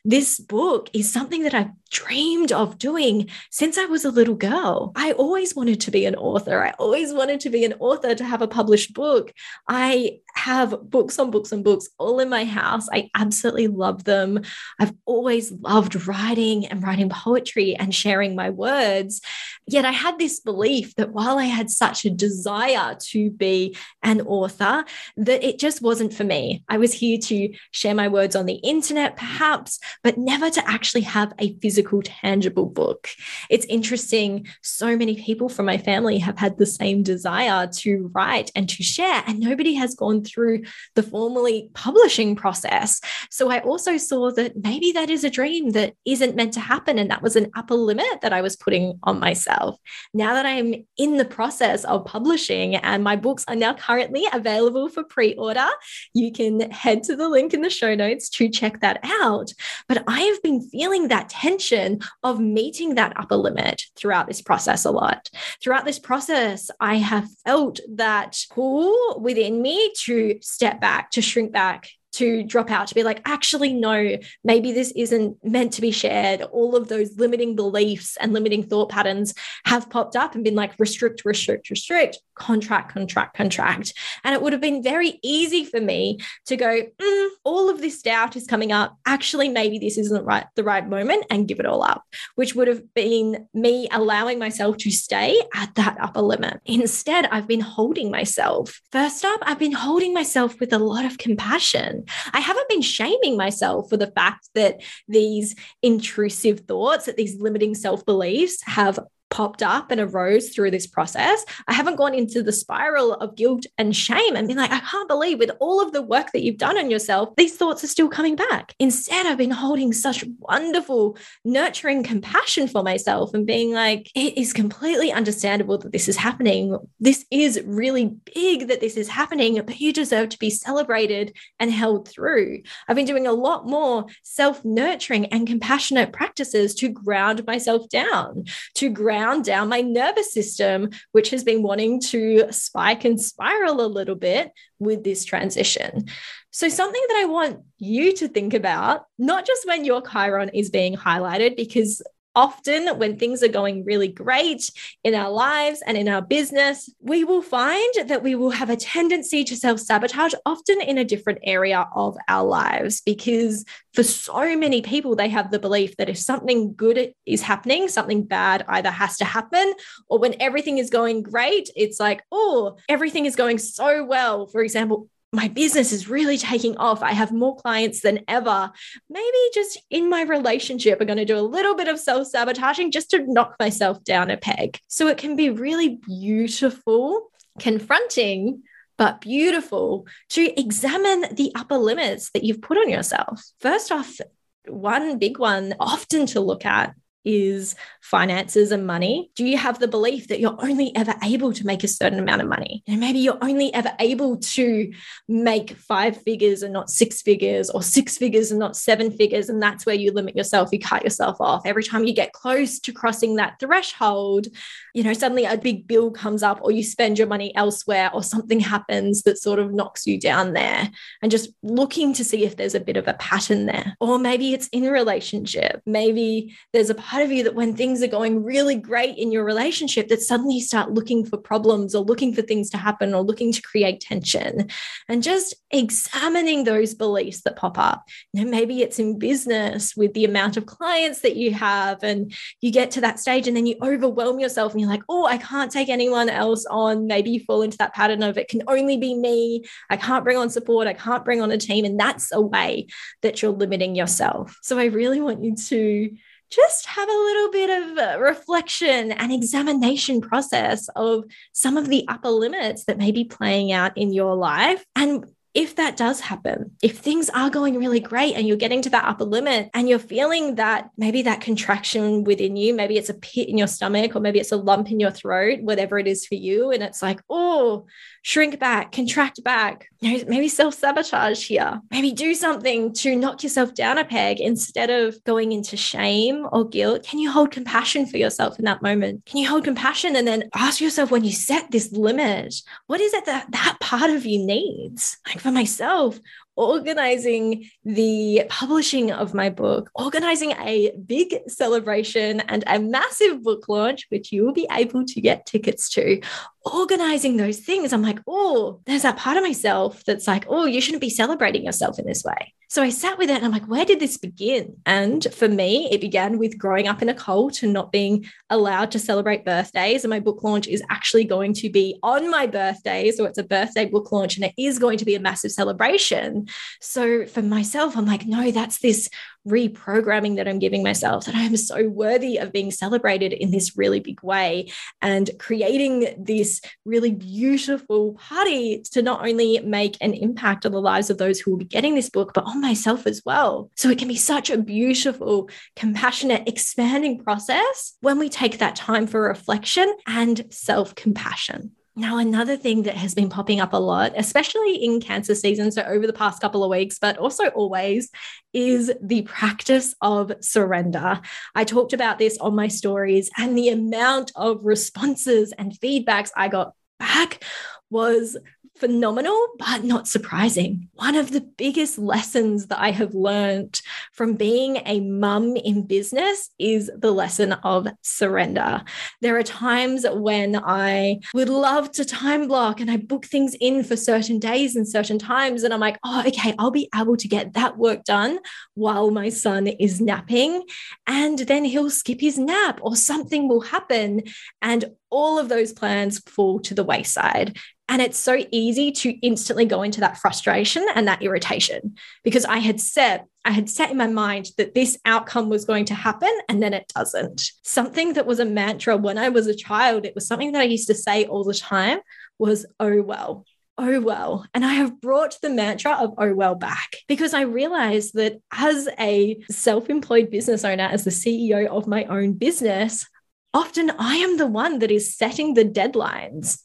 This 0.05 0.41
book 0.41 0.91
is 0.93 1.13
something 1.13 1.43
that 1.43 1.55
I've 1.55 1.71
dreamed 1.91 2.51
of 2.51 2.79
doing 2.79 3.31
since 3.51 3.79
I 3.79 3.85
was 3.85 4.05
a 4.05 4.11
little 4.11 4.35
girl. 4.35 4.93
I 4.97 5.13
always 5.13 5.55
wanted 5.55 5.81
to 5.83 5.91
be 5.91 6.07
an 6.07 6.17
author. 6.17 6.65
I 6.65 6.71
always 6.79 7.13
wanted 7.13 7.41
to 7.41 7.51
be 7.51 7.65
an 7.65 7.75
author 7.79 8.15
to 8.15 8.25
have 8.25 8.43
a 8.43 8.49
published 8.49 8.95
book. 8.95 9.33
I 9.69 10.19
have 10.35 10.91
books 10.91 11.19
on 11.19 11.31
books 11.31 11.53
on 11.53 11.63
books 11.63 11.89
all 11.99 12.19
in 12.19 12.29
my 12.29 12.45
house. 12.45 12.89
I 12.93 13.11
absolutely 13.15 13.69
love 13.69 14.05
them. 14.05 14.43
I've 14.81 14.93
always 15.05 15.53
loved 15.53 16.07
writing 16.09 16.67
and 16.67 16.83
writing 16.83 17.09
poetry 17.09 17.77
and 17.77 17.95
sharing 17.95 18.35
my 18.35 18.51
words. 18.51 19.21
Yet 19.67 19.85
I 19.85 19.93
had 19.93 20.19
this 20.19 20.41
belief 20.41 20.95
that 20.97 21.13
while 21.13 21.39
I 21.39 21.45
had 21.45 21.71
such 21.71 22.05
a 22.05 22.11
desire 22.11 22.97
to 23.11 23.31
be 23.31 23.77
an 24.03 24.21
author, 24.23 24.85
that 25.17 25.45
it 25.45 25.59
just 25.59 25.81
wasn't 25.81 26.13
for 26.13 26.25
me. 26.25 26.65
I 26.69 26.79
was 26.79 26.93
here 26.93 27.19
to 27.19 27.55
share 27.71 27.95
my 27.95 28.09
words 28.09 28.35
on 28.35 28.47
the 28.47 28.55
internet, 28.55 29.04
perhaps, 29.11 29.79
but 30.03 30.19
never 30.19 30.51
to 30.51 30.69
actually 30.69 31.03
have 31.03 31.33
a 31.39 31.55
physical, 31.61 32.03
tangible 32.03 32.67
book. 32.67 33.09
It's 33.51 33.67
interesting. 33.67 34.47
So 34.63 34.97
many 34.97 35.17
people 35.17 35.49
from 35.49 35.67
my 35.67 35.79
family 35.79 36.19
have 36.19 36.39
had 36.39 36.59
the 36.59 36.67
same 36.67 37.03
desire 37.03 37.67
to 37.67 38.11
write 38.15 38.51
and 38.55 38.69
to 38.69 38.83
share, 38.83 39.23
and 39.27 39.41
nobody 39.41 39.75
has 39.75 39.95
gone 39.95 40.25
through 40.25 40.63
the 40.95 41.03
formally 41.03 41.71
publishing 41.75 42.37
process. 42.37 43.01
So 43.31 43.51
I 43.51 43.61
also 43.61 43.97
saw 43.97 44.31
that 44.33 44.57
maybe 44.63 44.93
that 44.93 45.11
is 45.11 45.25
a 45.25 45.31
dream 45.31 45.71
that 45.71 45.95
isn't 46.05 46.37
meant 46.37 46.53
to 46.55 46.61
happen. 46.61 46.99
And 46.99 47.11
that 47.11 47.23
was 47.23 47.37
an 47.37 47.51
upper 47.55 47.75
limit 47.75 48.21
that 48.23 48.33
I 48.33 48.41
was 48.41 48.57
putting 48.57 48.99
on 49.03 49.19
myself. 49.19 49.79
Now 50.13 50.35
that 50.35 50.47
I'm 50.47 50.87
in 50.97 51.17
the 51.17 51.25
process 51.25 51.85
of 51.85 52.05
publishing 52.05 52.77
and 52.77 53.03
my 53.03 53.17
books 53.17 53.45
are 53.49 53.57
now 53.57 53.75
currently 53.75 54.25
available 54.33 54.89
for 54.89 55.05
pre 55.05 55.35
order, 55.35 55.67
you 56.13 56.33
can 56.33 56.71
head 56.71 57.03
to 57.05 57.17
the 57.17 57.29
link 57.29 57.55
in 57.55 57.63
the 57.63 57.71
show 57.71 57.95
notes 57.95 58.29
to 58.31 58.49
check 58.49 58.81
that 58.81 58.94
that 58.95 59.11
out. 59.23 59.53
But 59.89 60.05
I 60.07 60.21
have 60.23 60.43
been 60.43 60.61
feeling 60.61 61.09
that 61.09 61.29
tension 61.29 62.01
of 62.23 62.41
meeting 62.41 62.95
that 62.95 63.13
upper 63.17 63.37
limit 63.37 63.83
throughout 63.97 64.27
this 64.27 64.43
process 64.43 64.85
a 64.85 64.91
lot. 64.91 65.31
Throughout 65.63 65.85
this 65.85 65.99
process, 65.99 66.71
I 66.81 66.97
have 66.97 67.29
felt 67.45 67.81
that 67.95 68.39
pull 68.51 69.21
within 69.21 69.61
me 69.63 69.93
to 70.05 70.39
step 70.41 70.81
back, 70.81 71.11
to 71.13 71.23
shrink 71.23 71.53
back, 71.53 71.89
to 72.15 72.45
drop 72.45 72.71
out 72.71 72.87
to 72.87 72.95
be 72.95 73.03
like, 73.03 73.21
actually, 73.25 73.73
no, 73.73 74.17
maybe 74.45 74.73
this 74.73 74.93
isn't 74.95 75.37
meant 75.45 75.73
to 75.73 75.81
be 75.81 75.91
shared. 75.91 76.43
All 76.43 76.77
of 76.77 76.87
those 76.87 77.19
limiting 77.19 77.57
beliefs 77.57 78.17
and 78.21 78.33
limiting 78.33 78.63
thought 78.63 78.89
patterns 78.89 79.35
have 79.65 79.91
popped 79.91 80.15
up 80.15 80.37
and 80.37 80.45
been 80.45 80.55
like, 80.55 80.79
restrict, 80.79 81.25
restrict, 81.25 81.71
restrict, 81.71 82.21
contract, 82.35 82.93
contract, 82.93 83.37
contract. 83.37 83.93
And 84.23 84.35
it 84.35 84.43
would 84.43 84.53
have 84.53 84.63
been 84.63 84.83
very 84.83 85.19
easy 85.23 85.65
for 85.65 85.81
me 85.81 86.19
to 86.47 86.57
go, 86.57 86.83
mm, 86.83 87.29
all 87.45 87.71
of 87.71 87.81
this 87.81 88.03
doubt 88.03 88.37
is 88.37 88.47
coming 88.47 88.73
up. 88.73 88.97
Actually, 89.07 89.49
maybe 89.49 89.79
this 89.79 89.99
isn't 89.99 90.25
right, 90.25 90.47
the 90.57 90.65
right 90.65 90.89
moment 90.89 91.27
and 91.31 91.49
give 91.49 91.61
it 91.61 91.67
all 91.67 91.83
up, 91.83 92.05
which 92.35 92.55
would 92.55 92.69
have 92.69 92.95
been 92.95 93.47
me 93.55 93.89
allowing 93.91 94.39
myself 94.39 94.77
to 94.79 94.91
stay 94.91 95.41
at 95.55 95.75
that 95.75 95.97
upper 96.01 96.23
limit. 96.23 96.61
Instead, 96.65 97.27
I've 97.27 97.49
been 97.49 97.61
holding 97.61 98.11
myself. 98.11 98.81
First 98.93 99.25
up, 99.25 99.41
I've 99.43 99.59
been 99.59 99.73
holding 99.73 100.15
myself 100.15 100.59
with 100.61 100.73
a 100.73 100.79
lot 100.79 101.05
of 101.05 101.19
compassion. 101.19 102.05
I 102.33 102.41
haven't 102.41 102.69
been 102.69 102.83
shaming 102.83 103.37
myself 103.37 103.89
for 103.89 103.97
the 103.97 104.11
fact 104.11 104.49
that 104.55 104.83
these 105.09 105.55
intrusive 105.83 106.61
thoughts, 106.61 107.07
that 107.07 107.17
these 107.17 107.41
limiting 107.41 107.75
self 107.75 108.05
beliefs 108.05 108.63
have 108.65 108.99
popped 109.31 109.63
up 109.63 109.91
and 109.91 110.01
arose 110.01 110.51
through 110.51 110.71
this 110.71 110.87
process. 110.87 111.45
I 111.67 111.73
haven't 111.73 111.97
gone 111.97 112.15
into 112.15 112.43
the 112.43 112.53
spiral 112.53 113.15
of 113.15 113.35
guilt 113.35 113.67
and 113.79 113.95
shame 113.95 114.37
and 114.37 114.47
been 114.47 114.57
like, 114.57 114.71
I 114.71 114.79
can't 114.79 115.09
believe 115.09 115.39
with 115.39 115.51
all 115.61 115.83
of 115.83 115.93
the 115.93 116.03
work 116.03 116.31
that 116.33 116.43
you've 116.43 116.57
done 116.57 116.79
on 116.79 116.91
yourself, 116.91 117.35
these 117.37 117.57
thoughts 117.57 117.83
are 117.83 117.89
still 117.89 118.09
coming 118.09 118.37
back. 118.37 118.75
Instead, 118.79 119.27
I've 119.27 119.39
been 119.39 119.51
holding 119.51 119.93
such 119.93 120.25
wonderful, 120.39 121.19
nurturing 121.45 122.05
compassion 122.05 122.69
for 122.69 122.83
myself 122.83 123.35
and 123.35 123.47
being 123.47 123.73
like, 123.73 124.11
it 124.15 124.39
is 124.39 124.53
completely 124.53 125.11
understandable 125.11 125.79
that 125.79 125.93
this 125.93 126.09
is 126.09 126.17
happening. 126.17 126.77
This 127.01 127.25
is 127.31 127.61
really 127.65 128.15
big 128.35 128.69
that 128.69 128.81
this 128.81 128.97
is 128.97 129.09
happening, 129.09 129.61
but 129.67 129.81
you 129.81 129.93
deserve 129.93 130.29
to 130.31 130.39
be 130.39 130.51
celebrated 130.51 131.37
and 131.59 131.73
held 131.73 132.09
through. 132.09 132.63
I've 132.87 132.97
been 132.97 133.05
doing 133.05 133.27
a 133.27 133.33
lot 133.33 133.67
more 133.67 134.07
self 134.23 134.65
nurturing 134.65 135.27
and 135.27 135.47
compassionate 135.47 136.13
practices 136.13 136.75
to 136.77 136.89
ground 136.89 137.45
myself 137.47 137.89
down, 137.89 138.45
to 138.75 138.91
ground 138.91 139.14
down 139.43 139.69
my 139.69 139.81
nervous 139.81 140.33
system, 140.33 140.91
which 141.13 141.31
has 141.31 141.45
been 141.45 141.63
wanting 141.63 142.01
to 142.01 142.51
spike 142.51 143.05
and 143.05 143.21
spiral 143.21 143.81
a 143.81 143.87
little 143.87 144.15
bit 144.15 144.53
with 144.79 145.05
this 145.05 145.25
transition. 145.25 146.07
So, 146.51 146.69
something 146.69 147.03
that 147.09 147.17
I 147.17 147.25
want 147.25 147.61
you 147.79 148.13
to 148.15 148.29
think 148.29 148.55
about, 148.55 149.07
not 149.19 149.47
just 149.47 149.67
when 149.67 149.85
your 149.85 150.03
Chiron 150.03 150.51
is 150.51 150.71
being 150.71 150.97
highlighted, 150.97 151.57
because 151.57 152.03
often 152.35 152.99
when 152.99 153.19
things 153.19 153.43
are 153.43 153.49
going 153.49 153.85
really 153.85 154.09
great 154.09 154.71
in 155.03 155.15
our 155.15 155.31
lives 155.31 155.83
and 155.87 155.97
in 155.97 156.09
our 156.09 156.23
business, 156.23 156.91
we 157.01 157.25
will 157.25 157.43
find 157.43 157.93
that 158.07 158.23
we 158.23 158.35
will 158.35 158.51
have 158.51 158.71
a 158.71 158.77
tendency 158.77 159.45
to 159.45 159.57
self 159.57 159.81
sabotage, 159.81 160.35
often 160.47 160.81
in 160.81 160.99
a 160.99 161.05
different 161.05 161.39
area 161.43 161.87
of 161.95 162.17
our 162.29 162.45
lives. 162.45 163.01
Because 163.01 163.65
for 163.93 164.03
so 164.03 164.57
many 164.57 164.83
people, 164.83 165.15
they 165.17 165.29
have 165.29 165.51
the 165.51 165.59
belief 165.59 165.97
that 165.97 166.09
if 166.09 166.19
something 166.19 166.75
good 166.75 167.13
is 167.27 167.43
happening, 167.43 167.89
something 167.89 168.25
bad 168.25 168.65
either 168.69 168.91
has 168.91 169.17
to 169.19 169.25
happen, 169.25 169.73
or 170.09 170.19
when 170.19 170.41
everything 170.41 170.79
is 170.79 170.91
going 170.91 171.23
great, 171.23 171.71
it's 171.77 172.01
like, 172.01 172.23
oh, 172.33 172.77
everything 172.89 173.27
is 173.27 173.37
going 173.37 173.59
so 173.59 174.05
well. 174.05 174.47
For 174.47 174.63
example, 174.63 175.09
my 175.35 175.49
business 175.49 175.93
is 175.93 176.09
really 176.09 176.39
taking 176.39 176.77
off. 176.77 177.03
I 177.03 177.13
have 177.13 177.33
more 177.33 177.57
clients 177.57 178.01
than 178.01 178.21
ever. 178.29 178.71
Maybe 179.11 179.39
just 179.53 179.83
in 179.91 180.09
my 180.09 180.23
relationship, 180.23 181.01
I'm 181.01 181.07
going 181.07 181.19
to 181.19 181.25
do 181.25 181.37
a 181.37 181.41
little 181.41 181.75
bit 181.75 181.89
of 181.89 181.99
self 181.99 182.29
sabotaging 182.29 182.93
just 182.93 183.11
to 183.11 183.25
knock 183.27 183.57
myself 183.59 184.03
down 184.05 184.31
a 184.31 184.37
peg. 184.37 184.79
So 184.89 185.09
it 185.09 185.19
can 185.19 185.35
be 185.35 185.51
really 185.51 185.99
beautiful, 186.07 187.31
confronting, 187.59 188.63
but 188.97 189.21
beautiful 189.21 190.07
to 190.31 190.59
examine 190.59 191.35
the 191.35 191.51
upper 191.57 191.79
limits 191.79 192.31
that 192.31 192.45
you've 192.45 192.63
put 192.63 192.79
on 192.79 192.89
yourself. 192.89 193.43
First 193.59 193.91
off, 193.91 194.21
one 194.69 195.19
big 195.19 195.39
one 195.39 195.75
often 195.81 196.27
to 196.27 196.41
look 196.41 196.65
at 196.65 196.95
is 197.25 197.75
finances 198.03 198.71
and 198.71 198.87
money? 198.87 199.31
Do 199.35 199.45
you 199.45 199.57
have 199.57 199.79
the 199.79 199.89
belief 199.89 200.29
that 200.29 200.41
you're 200.41 200.57
only 200.59 200.95
ever 200.95 201.15
able 201.23 201.53
to 201.53 201.67
make 201.67 201.83
a 201.83 201.89
certain 201.89 202.19
amount 202.19 202.43
of 202.43 202.49
money? 202.49 202.83
And 202.87 203.01
maybe 203.01 203.19
you're 203.19 203.43
only 203.43 203.73
ever 203.73 203.93
able 203.99 204.37
to 204.39 204.93
make 205.29 205.77
five 205.77 206.21
figures 206.23 206.63
and 206.63 206.73
not 206.73 206.91
six 206.91 207.23
figures, 207.23 207.71
or 207.71 207.83
six 207.83 208.19
figures 208.19 208.51
and 208.51 208.61
not 208.61 208.77
seven 208.77 209.11
figures. 209.11 209.49
And 209.49 209.63
that's 209.63 209.87
where 209.87 209.95
you 209.95 210.13
limit 210.13 210.37
yourself. 210.37 210.71
You 210.73 210.79
cut 210.79 211.05
yourself 211.05 211.41
off. 211.41 211.63
Every 211.65 211.83
time 211.83 212.05
you 212.05 212.15
get 212.15 212.33
close 212.33 212.79
to 212.81 212.93
crossing 212.93 213.37
that 213.37 213.59
threshold, 213.59 214.49
you 214.93 215.03
know, 215.03 215.13
suddenly 215.13 215.45
a 215.45 215.57
big 215.57 215.87
bill 215.87 216.11
comes 216.11 216.43
up, 216.43 216.61
or 216.63 216.71
you 216.71 216.83
spend 216.83 217.19
your 217.19 217.29
money 217.29 217.55
elsewhere, 217.57 218.11
or 218.13 218.23
something 218.23 218.61
happens 218.61 219.23
that 219.23 219.39
sort 219.39 219.59
of 219.59 219.73
knocks 219.73 220.07
you 220.07 220.21
down 220.21 220.53
there. 220.53 220.91
And 221.23 221.31
just 221.31 221.51
looking 221.63 222.13
to 222.15 222.25
see 222.25 222.45
if 222.45 222.57
there's 222.57 222.75
a 222.75 222.81
bit 222.81 222.97
of 222.97 223.09
a 223.09 223.15
pattern 223.15 223.67
there. 223.67 223.97
Or 224.01 224.19
maybe 224.19 224.53
it's 224.53 224.69
in 224.69 224.85
a 224.85 224.91
relationship. 224.91 225.81
Maybe 225.87 226.55
there's 226.73 226.91
a 226.91 226.95
part 227.15 227.25
of 227.25 227.31
you 227.31 227.45
that 227.45 227.55
when 227.55 227.77
things 227.77 228.03
are 228.03 228.09
going 228.09 228.43
really 228.43 228.75
great 228.75 229.17
in 229.17 229.31
your 229.31 229.45
relationship, 229.45 230.09
that 230.09 230.21
suddenly 230.21 230.57
you 230.57 230.61
start 230.61 230.91
looking 230.91 231.25
for 231.25 231.37
problems 231.37 231.95
or 231.95 232.05
looking 232.05 232.35
for 232.35 232.43
things 232.43 232.69
to 232.69 232.77
happen 232.77 233.15
or 233.15 233.23
looking 233.23 233.53
to 233.53 233.63
create 233.63 234.01
tension 234.01 234.69
and 235.09 235.23
just 235.23 235.55
examining 235.71 236.65
those 236.65 236.93
beliefs 236.93 237.43
that 237.43 237.55
pop 237.55 237.79
up. 237.79 238.09
Maybe 238.33 238.83
it's 238.83 238.99
in 238.99 239.17
business 239.17 239.95
with 239.95 240.13
the 240.15 240.25
amount 240.25 240.57
of 240.57 240.67
clients 240.67 241.21
that 241.21 241.37
you 241.37 241.55
have, 241.55 242.03
and 242.03 242.35
you 242.61 242.73
get 242.73 242.91
to 242.93 243.01
that 243.03 243.21
stage 243.21 243.47
and 243.47 243.57
then 243.57 243.67
you 243.67 243.77
overwhelm 243.81 244.41
yourself 244.41 244.73
and 244.73 244.81
you're 244.81 244.91
like, 244.91 245.05
oh, 245.09 245.25
I 245.25 245.39
can't 245.39 245.71
take 245.71 245.91
anyone 245.91 246.29
else 246.29 246.67
on. 246.69 247.07
Maybe 247.07 247.31
you 247.31 247.45
fall 247.45 247.63
into 247.63 247.79
that 247.79 247.95
pattern 247.95 248.25
of 248.25 248.39
it 248.39 248.49
can 248.49 248.63
only 248.67 248.97
be 248.97 249.15
me. 249.15 249.63
I 249.89 249.97
can't 249.97 250.25
bring 250.25 250.37
on 250.37 250.51
support. 250.51 250.89
I 250.89 250.95
can't 250.95 251.25
bring 251.25 251.41
on 251.41 251.53
a 251.53 251.59
team. 251.59 251.85
And 251.85 252.01
that's 252.01 252.33
a 252.33 252.41
way 252.41 252.89
that 253.23 253.41
you're 253.41 253.53
limiting 253.53 253.95
yourself. 253.95 254.59
So 254.63 254.81
I 254.81 254.87
really 254.87 255.21
want 255.21 255.45
you 255.45 255.55
to 255.55 256.11
just 256.51 256.87
have 256.87 257.09
a 257.09 257.13
little 257.13 257.51
bit 257.51 257.71
of 257.71 257.99
uh, 257.99 258.21
reflection 258.21 259.13
and 259.13 259.33
examination 259.33 260.21
process 260.21 260.89
of 260.97 261.25
some 261.53 261.77
of 261.77 261.89
the 261.89 262.05
upper 262.09 262.31
limits 262.31 262.85
that 262.85 262.99
may 262.99 263.11
be 263.11 263.25
playing 263.25 263.73
out 263.73 263.97
in 263.97 264.13
your 264.13 264.35
life. 264.35 264.85
And 264.95 265.25
if 265.55 265.77
that 265.77 265.97
does 265.97 266.19
happen, 266.19 266.73
if 266.83 266.99
things 266.99 267.31
are 267.31 267.49
going 267.49 267.79
really 267.79 268.01
great 268.01 268.35
and 268.35 268.47
you're 268.47 268.57
getting 268.57 268.83
to 268.83 268.91
that 268.91 269.05
upper 269.05 269.25
limit 269.25 269.71
and 269.73 269.89
you're 269.89 270.01
feeling 270.01 270.57
that 270.57 270.91
maybe 270.97 271.23
that 271.23 271.41
contraction 271.41 272.25
within 272.25 272.57
you, 272.57 272.75
maybe 272.75 272.99
it's 272.99 273.09
a 273.09 273.15
pit 273.15 273.49
in 273.49 273.57
your 273.57 273.69
stomach 273.69 274.17
or 274.17 274.21
maybe 274.21 274.41
it's 274.41 274.51
a 274.51 274.57
lump 274.57 274.91
in 274.91 274.99
your 274.99 275.13
throat, 275.13 275.61
whatever 275.63 275.97
it 275.97 276.09
is 276.09 276.27
for 276.27 276.35
you. 276.35 276.73
And 276.73 276.83
it's 276.83 277.03
like, 277.03 277.21
oh, 277.31 277.87
shrink 278.23 278.59
back, 278.59 278.91
contract 278.91 279.45
back, 279.45 279.87
maybe 280.03 280.49
self 280.49 280.75
sabotage 280.75 281.47
here, 281.47 281.81
maybe 281.91 282.11
do 282.11 282.35
something 282.35 282.93
to 282.95 283.15
knock 283.15 283.45
yourself 283.45 283.75
down 283.75 283.97
a 283.97 284.05
peg 284.05 284.41
instead 284.41 284.91
of 284.91 285.23
going 285.23 285.53
into 285.53 285.77
shame 285.77 286.49
or 286.51 286.69
guilt. 286.69 287.05
Can 287.05 287.21
you 287.21 287.31
hold 287.31 287.53
compassion 287.53 288.07
for 288.07 288.17
yourself 288.17 288.59
in 288.59 288.65
that 288.65 288.83
moment? 288.83 289.25
Can 289.27 289.39
you 289.39 289.49
hold 289.49 289.63
compassion 289.63 290.17
and 290.17 290.27
then 290.27 290.51
ask 290.55 290.81
yourself 290.81 291.13
when 291.13 291.23
you 291.23 291.33
set 291.33 291.71
this 291.71 291.93
limit, 291.93 292.57
what 292.89 293.01
is 293.01 293.15
it 293.15 293.27
that 293.27 293.53
that 293.53 293.77
part 293.79 294.11
of 294.11 294.27
you 294.27 294.45
needs? 294.45 295.19
Like 295.29 295.44
for 295.45 295.53
myself, 295.53 296.19
organizing 296.57 297.69
the 297.85 298.45
publishing 298.49 299.13
of 299.13 299.35
my 299.35 299.51
book, 299.51 299.91
organizing 299.95 300.53
a 300.53 300.91
big 301.05 301.39
celebration 301.47 302.41
and 302.41 302.65
a 302.67 302.79
massive 302.79 303.43
book 303.43 303.69
launch, 303.69 304.07
which 304.09 304.33
you 304.33 304.43
will 304.43 304.55
be 304.55 304.67
able 304.73 305.05
to 305.05 305.21
get 305.21 305.45
tickets 305.45 305.91
to, 305.91 306.19
organizing 306.65 307.37
those 307.37 307.59
things, 307.59 307.93
I'm 307.93 308.01
like, 308.01 308.21
oh, 308.27 308.81
there's 308.87 309.03
that 309.03 309.19
part 309.19 309.37
of 309.37 309.43
myself 309.43 310.03
that's 310.07 310.27
like, 310.27 310.47
oh, 310.49 310.65
you 310.65 310.81
shouldn't 310.81 311.03
be 311.03 311.11
celebrating 311.11 311.67
yourself 311.67 311.99
in 311.99 312.07
this 312.07 312.25
way. 312.25 312.55
So 312.75 312.83
I 312.83 312.89
sat 312.89 313.19
with 313.19 313.31
it 313.31 313.37
and 313.37 313.45
I'm 313.45 313.53
like, 313.53 313.69
where 313.69 313.85
did 313.85 314.01
this 314.01 314.17
begin? 314.17 314.79
And 314.85 315.25
for 315.33 315.47
me, 315.47 315.89
it 315.93 316.01
began 316.01 316.39
with 316.39 316.59
growing 316.59 316.89
up 316.89 317.03
in 317.03 317.09
a 317.09 317.15
cult 317.15 317.63
and 317.63 317.73
not 317.73 317.93
being 317.93 318.27
allowed 318.51 318.91
to 318.91 318.99
celebrate 318.99 319.45
birthdays. 319.45 320.03
And 320.03 320.11
my 320.11 320.19
book 320.19 320.43
launch 320.43 320.67
is 320.67 320.83
actually 320.91 321.23
going 321.23 321.53
to 321.53 321.71
be 321.71 322.01
on 322.03 322.29
my 322.33 322.49
birthday. 322.49 323.13
So 323.13 323.27
it's 323.27 323.39
a 323.39 323.45
birthday 323.45 323.85
book 323.85 324.11
launch 324.11 324.35
and 324.35 324.45
it 324.45 324.55
is 324.59 324.81
going 324.81 324.99
to 324.99 325.05
be 325.05 325.15
a 325.15 325.21
massive 325.21 325.53
celebration. 325.53 326.49
So 326.81 327.27
for 327.27 327.43
myself, 327.43 327.97
I'm 327.97 328.07
like, 328.07 328.27
no, 328.27 328.51
that's 328.51 328.81
this 328.81 329.09
reprogramming 329.47 330.37
that 330.37 330.49
I'm 330.49 330.59
giving 330.59 330.83
myself 330.83 331.27
that 331.27 331.35
I 331.35 331.43
am 331.43 331.57
so 331.57 331.89
worthy 331.89 332.39
of 332.39 332.53
being 332.53 332.71
celebrated 332.71 333.33
in 333.33 333.51
this 333.51 333.77
really 333.77 334.01
big 334.01 334.23
way 334.23 334.71
and 335.03 335.31
creating 335.39 336.15
this 336.19 336.61
really 336.85 337.11
beautiful 337.11 338.15
party 338.15 338.83
to 338.93 339.03
not 339.03 339.27
only 339.27 339.61
make 339.61 339.97
an 340.01 340.15
impact 340.15 340.65
on 340.65 340.73
the 340.73 340.81
lives 340.81 341.11
of 341.11 341.19
those 341.19 341.41
who 341.41 341.51
will 341.51 341.59
be 341.59 341.65
getting 341.65 341.95
this 341.95 342.11
book, 342.11 342.33
but 342.35 342.45
on 342.45 342.61
myself 342.61 343.07
as 343.07 343.23
well. 343.25 343.71
So 343.77 343.91
it 343.91 343.99
can 343.99 344.09
be 344.09 344.17
such 344.17 344.51
a 344.51 344.59
beautiful, 344.59 345.51
compassionate, 345.77 346.49
expanding 346.49 347.23
process 347.23 347.97
when 348.01 348.19
we 348.19 348.29
take 348.29 348.59
that 348.59 348.77
time 348.77 349.07
for 349.07 349.23
reflection 349.23 349.95
and 350.07 350.47
self 350.51 350.95
compassion. 350.95 351.73
Now, 351.97 352.19
another 352.19 352.57
thing 352.57 352.83
that 352.83 352.97
has 352.97 353.15
been 353.15 353.29
popping 353.29 353.61
up 353.61 353.73
a 353.73 353.77
lot, 353.77 354.15
especially 354.17 354.83
in 354.85 355.01
cancer 355.01 355.37
season, 355.37 355.71
so 355.71 355.83
over 355.83 356.09
the 356.09 356.13
past 356.13 356.41
couple 356.41 356.65
of 356.65 356.71
weeks, 356.71 356.99
but 356.99 357.19
also 357.19 357.47
always, 357.49 358.11
is 358.53 358.93
the 359.01 359.23
practice 359.23 359.95
of 360.01 360.33
surrender. 360.41 361.21
I 361.55 361.63
talked 361.63 361.93
about 361.93 362.19
this 362.19 362.37
on 362.39 362.57
my 362.57 362.67
stories, 362.67 363.31
and 363.39 363.57
the 363.57 363.69
amount 363.69 364.33
of 364.35 364.65
responses 364.65 365.53
and 365.57 365.73
feedbacks 365.73 366.31
I 366.37 366.49
got 366.49 366.73
back 366.99 367.45
was 367.91 368.37
phenomenal, 368.77 369.39
but 369.59 369.85
not 369.85 370.09
surprising. 370.09 370.89
One 370.95 371.15
of 371.15 371.31
the 371.31 371.41
biggest 371.41 371.99
lessons 371.99 372.67
that 372.67 372.81
I 372.81 372.91
have 372.91 373.15
learned 373.15 373.81
from 374.13 374.35
being 374.35 374.83
a 374.85 375.01
mum 375.01 375.57
in 375.57 375.87
business 375.87 376.51
is 376.59 376.91
the 376.97 377.13
lesson 377.13 377.53
of 377.53 377.87
surrender. 378.03 378.83
There 379.21 379.37
are 379.37 379.45
times 379.45 380.05
when 380.11 380.57
I 380.57 381.21
would 381.35 381.49
love 381.49 381.93
to 381.93 382.05
time 382.05 382.49
block 382.49 382.81
and 382.81 382.91
I 382.91 382.97
book 382.97 383.27
things 383.27 383.55
in 383.61 383.85
for 383.85 383.97
certain 383.97 384.39
days 384.39 384.75
and 384.75 384.89
certain 384.89 385.19
times. 385.19 385.63
And 385.63 385.73
I'm 385.73 385.81
like, 385.81 385.99
oh, 386.05 386.25
okay, 386.27 386.55
I'll 386.59 386.71
be 386.71 386.89
able 386.95 387.17
to 387.17 387.29
get 387.29 387.53
that 387.55 387.79
work 387.79 388.05
done 388.05 388.39
while 388.75 389.11
my 389.11 389.29
son 389.29 389.69
is 389.69 390.01
napping. 390.01 390.65
And 391.07 391.39
then 391.39 391.65
he'll 391.65 391.91
skip 391.91 392.21
his 392.21 392.39
nap 392.39 392.81
or 392.83 392.97
something 392.97 393.49
will 393.49 393.61
happen. 393.61 394.23
And 394.61 394.85
all 395.11 395.39
of 395.39 395.49
those 395.49 395.73
plans 395.73 396.19
fall 396.19 396.59
to 396.59 396.75
the 396.75 396.83
wayside. 396.83 397.57
And 397.95 398.03
it's 398.03 398.19
so 398.19 398.45
easy 398.51 398.91
to 398.91 399.11
instantly 399.25 399.67
go 399.67 399.85
into 399.85 400.01
that 400.01 400.19
frustration 400.19 400.85
and 400.97 401.07
that 401.07 401.23
irritation 401.23 401.95
because 402.25 402.45
I 402.45 402.59
had 402.59 402.81
set, 402.81 403.29
I 403.45 403.53
had 403.53 403.71
set 403.71 403.93
in 403.93 403.97
my 403.97 404.09
mind 404.09 404.49
that 404.59 404.75
this 404.75 404.99
outcome 405.05 405.49
was 405.49 405.65
going 405.65 405.85
to 405.85 405.95
happen 405.95 406.33
and 406.49 406.61
then 406.61 406.75
it 406.75 406.91
doesn't. 406.93 407.41
Something 407.63 408.15
that 408.15 408.27
was 408.27 408.41
a 408.41 408.45
mantra 408.45 408.97
when 408.97 409.17
I 409.17 409.29
was 409.29 409.47
a 409.47 409.55
child, 409.55 410.07
it 410.07 410.15
was 410.17 410.27
something 410.27 410.51
that 410.51 410.61
I 410.61 410.65
used 410.65 410.89
to 410.89 410.95
say 410.95 411.27
all 411.27 411.45
the 411.45 411.55
time 411.55 412.01
was, 412.37 412.67
oh, 412.81 413.01
well, 413.01 413.47
oh 413.79 414.01
well. 414.01 414.45
And 414.53 414.65
I 414.65 414.73
have 414.73 415.01
brought 415.01 415.41
the 415.41 415.51
mantra 415.51 415.93
of 415.93 416.15
oh 416.19 416.35
well 416.35 416.57
back 416.57 416.97
because 417.07 417.33
I 417.33 417.43
realized 417.43 418.15
that 418.15 418.41
as 418.51 418.89
a 418.99 419.41
self 419.51 419.89
employed 419.89 420.33
business 420.33 420.65
owner, 420.65 420.89
as 420.91 421.05
the 421.05 421.11
CEO 421.11 421.69
of 421.69 421.87
my 421.87 422.03
own 422.07 422.33
business, 422.33 423.07
often 423.55 423.93
I 424.01 424.17
am 424.17 424.37
the 424.37 424.49
one 424.49 424.81
that 424.81 424.91
is 424.91 425.17
setting 425.17 425.55
the 425.55 425.65
deadlines. 425.65 426.59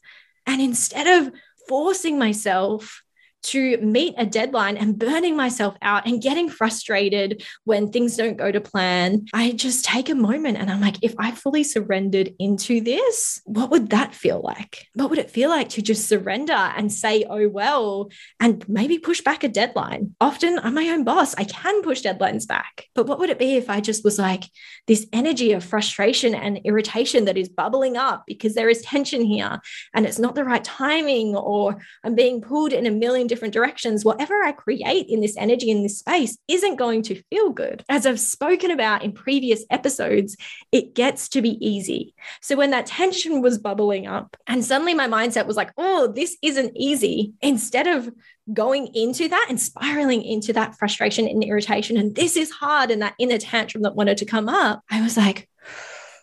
And 0.49 0.59
instead 0.61 1.05
of 1.05 1.31
forcing 1.67 2.17
myself 2.17 3.03
to 3.43 3.77
meet 3.77 4.13
a 4.17 4.25
deadline 4.25 4.77
and 4.77 4.97
burning 4.97 5.35
myself 5.35 5.75
out 5.81 6.05
and 6.05 6.21
getting 6.21 6.49
frustrated 6.49 7.43
when 7.63 7.91
things 7.91 8.17
don't 8.17 8.37
go 8.37 8.51
to 8.51 8.61
plan, 8.61 9.25
I 9.33 9.51
just 9.51 9.85
take 9.85 10.09
a 10.09 10.15
moment 10.15 10.57
and 10.57 10.69
I'm 10.69 10.81
like, 10.81 10.97
if 11.01 11.15
I 11.17 11.31
fully 11.31 11.63
surrendered 11.63 12.33
into 12.39 12.81
this, 12.81 13.41
what 13.45 13.71
would 13.71 13.91
that 13.91 14.13
feel 14.13 14.41
like? 14.41 14.87
What 14.93 15.09
would 15.09 15.19
it 15.19 15.31
feel 15.31 15.49
like 15.49 15.69
to 15.69 15.81
just 15.81 16.07
surrender 16.07 16.53
and 16.53 16.91
say, 16.91 17.25
oh, 17.29 17.47
well, 17.47 18.09
and 18.39 18.67
maybe 18.67 18.99
push 18.99 19.21
back 19.21 19.43
a 19.43 19.47
deadline? 19.47 20.15
Often 20.19 20.59
I'm 20.59 20.73
my 20.73 20.89
own 20.89 21.03
boss. 21.03 21.35
I 21.35 21.45
can 21.45 21.81
push 21.81 22.01
deadlines 22.01 22.47
back. 22.47 22.87
But 22.93 23.07
what 23.07 23.19
would 23.19 23.29
it 23.29 23.39
be 23.39 23.55
if 23.55 23.69
I 23.69 23.79
just 23.79 24.03
was 24.03 24.19
like 24.19 24.43
this 24.87 25.07
energy 25.13 25.53
of 25.53 25.63
frustration 25.63 26.35
and 26.35 26.59
irritation 26.65 27.25
that 27.25 27.37
is 27.37 27.47
bubbling 27.47 27.95
up 27.95 28.23
because 28.27 28.55
there 28.55 28.69
is 28.69 28.81
tension 28.81 29.21
here 29.21 29.59
and 29.93 30.05
it's 30.05 30.19
not 30.19 30.35
the 30.35 30.43
right 30.43 30.63
timing 30.63 31.35
or 31.35 31.77
I'm 32.03 32.15
being 32.15 32.41
pulled 32.41 32.73
in 32.73 32.85
a 32.85 32.91
million 32.91 33.28
different 33.29 33.53
directions, 33.53 34.03
whatever 34.03 34.43
I 34.43 34.51
create 34.51 35.07
in 35.07 35.21
this 35.21 35.37
energy 35.37 35.71
in 35.71 35.83
this 35.83 35.99
space 35.99 36.37
isn't 36.47 36.75
going 36.75 37.03
to 37.03 37.21
feel 37.29 37.51
good. 37.51 37.83
As 37.87 38.05
I've 38.05 38.19
spoken 38.19 38.71
about 38.71 39.03
in 39.03 39.13
previous 39.13 39.63
episodes, 39.69 40.35
it 40.71 40.95
gets 40.95 41.29
to 41.29 41.41
be 41.41 41.63
easy. 41.65 42.13
So 42.41 42.57
when 42.57 42.71
that 42.71 42.87
tension 42.87 43.41
was 43.41 43.57
bubbling 43.57 44.07
up 44.07 44.35
and 44.47 44.65
suddenly 44.65 44.93
my 44.93 45.07
mindset 45.07 45.45
was 45.45 45.55
like, 45.55 45.71
oh, 45.77 46.11
this 46.13 46.37
isn't 46.41 46.75
easy, 46.75 47.33
instead 47.41 47.87
of 47.87 48.09
going 48.51 48.87
into 48.95 49.29
that 49.29 49.45
and 49.49 49.59
spiraling 49.59 50.23
into 50.23 50.53
that 50.53 50.75
frustration 50.75 51.27
and 51.27 51.43
irritation, 51.43 51.97
and 51.97 52.15
this 52.15 52.35
is 52.35 52.51
hard, 52.51 52.91
and 52.91 53.01
that 53.01 53.15
inner 53.19 53.37
tantrum 53.37 53.83
that 53.83 53.95
wanted 53.95 54.17
to 54.17 54.25
come 54.25 54.49
up, 54.49 54.81
I 54.89 55.01
was 55.01 55.15
like, 55.15 55.47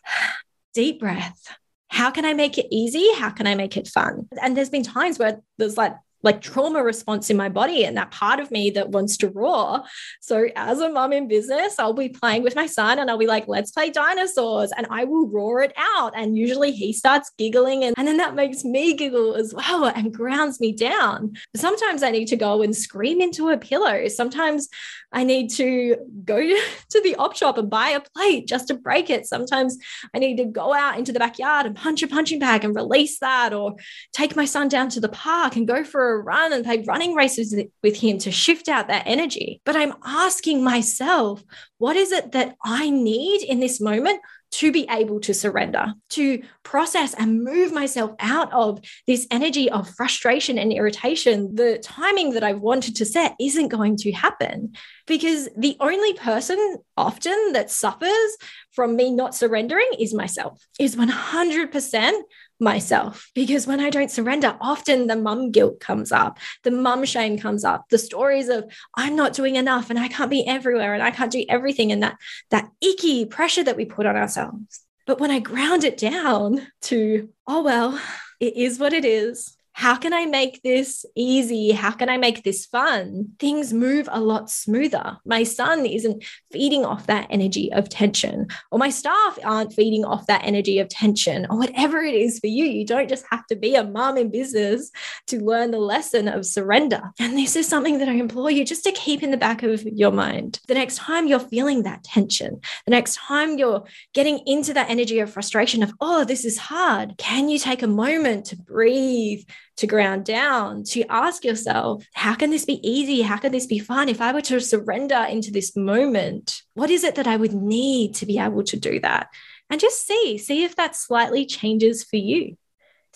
deep 0.75 1.01
breath. 1.01 1.57
How 1.89 2.11
can 2.11 2.25
I 2.25 2.35
make 2.35 2.59
it 2.59 2.67
easy? 2.71 3.09
How 3.15 3.31
can 3.31 3.47
I 3.47 3.55
make 3.55 3.77
it 3.77 3.89
fun? 3.89 4.29
And 4.43 4.57
there's 4.57 4.71
been 4.71 4.83
times 4.83 5.19
where 5.19 5.41
there's 5.57 5.79
like 5.79 5.95
like 6.23 6.41
trauma 6.41 6.83
response 6.83 7.31
in 7.31 7.37
my 7.37 7.49
body 7.49 7.85
and 7.85 7.97
that 7.97 8.11
part 8.11 8.41
of 8.41 8.51
me 8.51 8.71
that 8.71 8.91
wants 8.91 9.17
to 9.19 9.29
roar. 9.29 9.83
So 10.21 10.49
as 10.57 10.81
a 10.81 10.91
mom 10.91 11.13
in 11.13 11.29
business, 11.29 11.79
I'll 11.79 11.93
be 11.93 12.09
playing 12.09 12.43
with 12.43 12.57
my 12.57 12.67
son 12.67 12.99
and 12.99 13.11
I'll 13.11 13.19
be 13.19 13.27
like, 13.27 13.47
let's 13.47 13.71
play 13.71 13.91
dinosaurs. 13.91 14.73
And 14.77 14.87
I 14.91 15.05
will 15.05 15.29
roar 15.29 15.63
it 15.63 15.73
out. 15.77 16.13
And 16.17 16.37
usually 16.37 16.73
he 16.73 16.93
starts 16.93 17.31
giggling 17.39 17.85
and, 17.85 17.95
and 17.99 18.09
then 18.09 18.17
that 18.17 18.35
makes 18.35 18.65
me 18.65 18.95
giggle 18.95 19.35
as 19.35 19.55
well 19.55 19.87
and 19.87 20.13
grounds 20.13 20.61
me 20.61 20.73
down. 20.73 21.35
Sometimes 21.55 22.03
I 22.03 22.11
need 22.11 22.27
to 22.29 22.37
go 22.37 22.63
and 22.63 22.75
scream 22.75 23.21
into 23.21 23.49
a 23.51 23.59
pillow. 23.59 24.09
Sometimes 24.09 24.69
I 25.13 25.25
need 25.25 25.51
to 25.53 25.97
go 26.25 26.41
to 26.91 27.01
the 27.03 27.17
op 27.17 27.37
shop 27.37 27.59
and 27.59 27.71
buy 27.71 27.91
a 27.91 28.01
plate 28.01 28.47
just 28.47 28.69
to 28.69 28.75
break 28.75 29.11
it. 29.11 29.27
Sometimes 29.27 29.79
I 30.15 30.19
need 30.19 30.37
to 30.37 30.45
go 30.45 30.75
out 30.75 30.99
into 30.99 31.13
the 31.13 31.19
backyard 31.19 31.67
and 31.67 31.77
punch 31.77 32.03
a 32.03 32.09
punching 32.09 32.39
bag 32.39 32.65
and 32.65 32.75
release 32.75 33.19
that, 33.21 33.53
or 33.53 33.77
take 34.13 34.37
my 34.37 34.45
son 34.45 34.69
down 34.69 34.89
to 34.91 35.01
the 35.01 35.09
park 35.09 35.57
and 35.57 35.67
go 35.67 35.85
for 35.85 36.16
a 36.16 36.16
run 36.19 36.53
and 36.53 36.65
play 36.65 36.83
running 36.87 37.15
races 37.15 37.55
with 37.83 37.97
him 37.97 38.19
to 38.19 38.31
shift 38.31 38.69
out 38.69 38.89
that 38.89 39.07
energy. 39.07 39.61
But 39.65 39.77
I'm 39.77 39.95
asking 40.05 40.65
myself, 40.65 41.43
what 41.79 41.97
is 41.97 42.13
it 42.13 42.33
that 42.33 42.57
I 42.65 42.91
need 42.91 43.43
in 43.43 43.61
this 43.61 43.81
moment 43.81 44.21
to 44.53 44.73
be 44.73 44.87
able 44.89 45.21
to 45.21 45.35
surrender, 45.35 45.93
to 46.09 46.43
process 46.63 47.15
and 47.15 47.43
move 47.43 47.73
myself 47.73 48.13
out 48.21 48.53
of 48.53 48.81
this 49.07 49.27
energy 49.31 49.71
of 49.71 49.89
frustration 49.91 50.59
and 50.59 50.73
irritation. 50.73 51.55
The 51.55 51.79
timing 51.83 52.31
that 52.33 52.45
I 52.45 52.55
wanted 52.55 52.97
to 52.97 53.05
set 53.05 53.35
isn't 53.41 53.69
going 53.69 53.97
to 53.99 54.13
happen 54.13 54.73
because 55.07 55.49
the 55.57 55.77
only 55.81 56.15
person 56.15 56.79
often 56.97 57.53
that 57.53 57.71
suffers 57.71 58.37
from 58.73 58.97
me 58.97 59.11
not 59.11 59.35
surrendering 59.35 59.91
is 59.99 60.15
myself, 60.15 60.65
is 60.79 60.97
100% 60.97 62.13
myself 62.59 63.31
because 63.35 63.67
when 63.67 63.81
I 63.81 63.91
don't 63.91 64.11
surrender, 64.11 64.57
often 64.61 65.07
the 65.07 65.17
mum 65.17 65.51
guilt 65.51 65.81
comes 65.81 66.13
up, 66.13 66.39
the 66.63 66.71
mum 66.71 67.05
shame 67.05 67.39
comes 67.39 67.65
up, 67.65 67.89
the 67.91 67.99
stories 67.99 68.49
of 68.49 68.65
I'm 68.95 69.17
not 69.17 69.35
doing 69.35 69.57
enough 69.57 69.91
and 69.91 69.99
I 69.99 70.09
can't 70.09 70.31
be 70.31 70.47
everywhere 70.47 70.95
and 70.95 71.03
I 71.03 71.11
can't 71.11 71.33
do 71.33 71.45
everything, 71.49 71.93
and 71.93 72.03
that 72.03 72.17
that 72.51 72.69
icky 72.81 73.27
pressure 73.27 73.65
that 73.65 73.77
we 73.77 73.85
put 73.85 74.07
on 74.07 74.17
ourselves. 74.17 74.81
But 75.07 75.21
when 75.21 75.31
I 75.31 75.39
ground 75.39 75.85
it 75.85 75.99
down 75.99 76.67
to, 76.83 77.29
oh 77.47 77.63
well, 77.63 78.01
it 78.41 78.57
is 78.57 78.79
what 78.79 78.93
it 78.93 79.05
is 79.05 79.56
how 79.77 79.95
can 79.95 80.15
I 80.15 80.25
make 80.25 80.63
this 80.63 81.05
easy? 81.15 81.71
How 81.71 81.91
can 81.91 82.09
I 82.09 82.17
make 82.17 82.45
this 82.45 82.65
fun? 82.65 83.33
Things 83.39 83.75
move 83.75 84.09
a 84.11 84.23
lot 84.23 84.51
smoother. 84.51 85.19
My 85.27 85.43
son 85.43 85.85
isn't 85.85 86.25
feeding 86.51 86.87
off 86.87 87.09
that 87.09 87.27
energy 87.29 87.71
of 87.75 87.91
tension, 87.91 88.47
or 88.71 88.79
my 88.79 88.89
staff 88.89 89.39
aren't 89.45 89.75
feeding 89.75 90.03
off 90.03 90.29
that 90.29 90.41
energy 90.45 90.79
of 90.79 90.89
tension, 90.89 91.47
or 91.51 91.59
whatever 91.59 91.99
it 91.99 92.15
is 92.15 92.39
for 92.39 92.47
you. 92.47 92.65
You 92.65 92.87
don't 92.87 93.11
just 93.11 93.27
have 93.31 93.47
to 93.49 93.55
be 93.55 93.75
a 93.75 93.85
mom 93.85 94.17
in 94.17 94.31
business 94.31 94.91
to 95.27 95.45
learn 95.45 95.73
the 95.73 95.79
lesson 95.79 96.27
of 96.27 96.47
surrender. 96.47 97.03
And 97.21 97.37
this 97.37 97.55
is 97.55 97.69
something 97.69 97.99
that 97.99 98.09
I 98.09 98.15
implore 98.15 98.51
you 98.51 98.65
just 98.65 98.85
to 98.85 98.93
keep 98.93 99.23
in 99.23 99.31
the 99.31 99.37
back 99.37 99.63
of 99.63 99.83
your 99.83 100.11
mind. 100.11 100.59
The 100.69 100.75
next 100.75 100.97
time 100.97 101.27
you're 101.27 101.39
feeling 101.39 101.83
that 101.83 102.03
tension, 102.03 102.63
the 102.87 102.93
next 102.93 103.17
time 103.17 103.59
you're 103.59 103.85
getting 104.15 104.41
into 104.47 104.73
that 104.73 104.89
energy 104.89 105.19
of 105.19 105.31
frustration 105.31 105.83
of, 105.83 105.93
oh, 106.01 106.25
this 106.25 106.47
is 106.47 106.57
hard, 106.57 107.19
can 107.19 107.51
you 107.51 107.59
take 107.59 107.83
a 107.83 107.87
moment 107.87 108.47
to 108.47 108.57
breathe? 108.57 109.43
To 109.77 109.87
ground 109.87 110.25
down 110.25 110.85
to 110.85 111.05
ask 111.11 111.45
yourself, 111.45 112.05
how 112.15 112.35
can 112.35 112.51
this 112.51 112.65
be 112.65 112.87
easy? 112.89 113.23
How 113.23 113.37
can 113.37 113.53
this 113.53 113.67
be 113.67 113.79
fun? 113.79 114.09
If 114.09 114.21
I 114.21 114.33
were 114.33 114.41
to 114.43 114.61
surrender 114.61 115.27
into 115.29 115.51
this 115.51 115.77
moment, 115.77 116.63
what 116.75 116.91
is 116.91 117.05
it 117.05 117.15
that 117.17 117.27
I 117.27 117.37
would 117.37 117.53
need 117.53 118.15
to 118.17 118.27
be 118.27 118.39
able 118.39 118.65
to 118.65 118.79
do 118.79 119.01
that? 119.01 119.29
And 119.69 119.81
just 119.81 120.07
see, 120.07 120.39
see 120.39 120.65
if 120.65 120.77
that 120.77 120.97
slightly 120.97 121.45
changes 121.45 122.05
for 122.05 122.17
you 122.17 122.57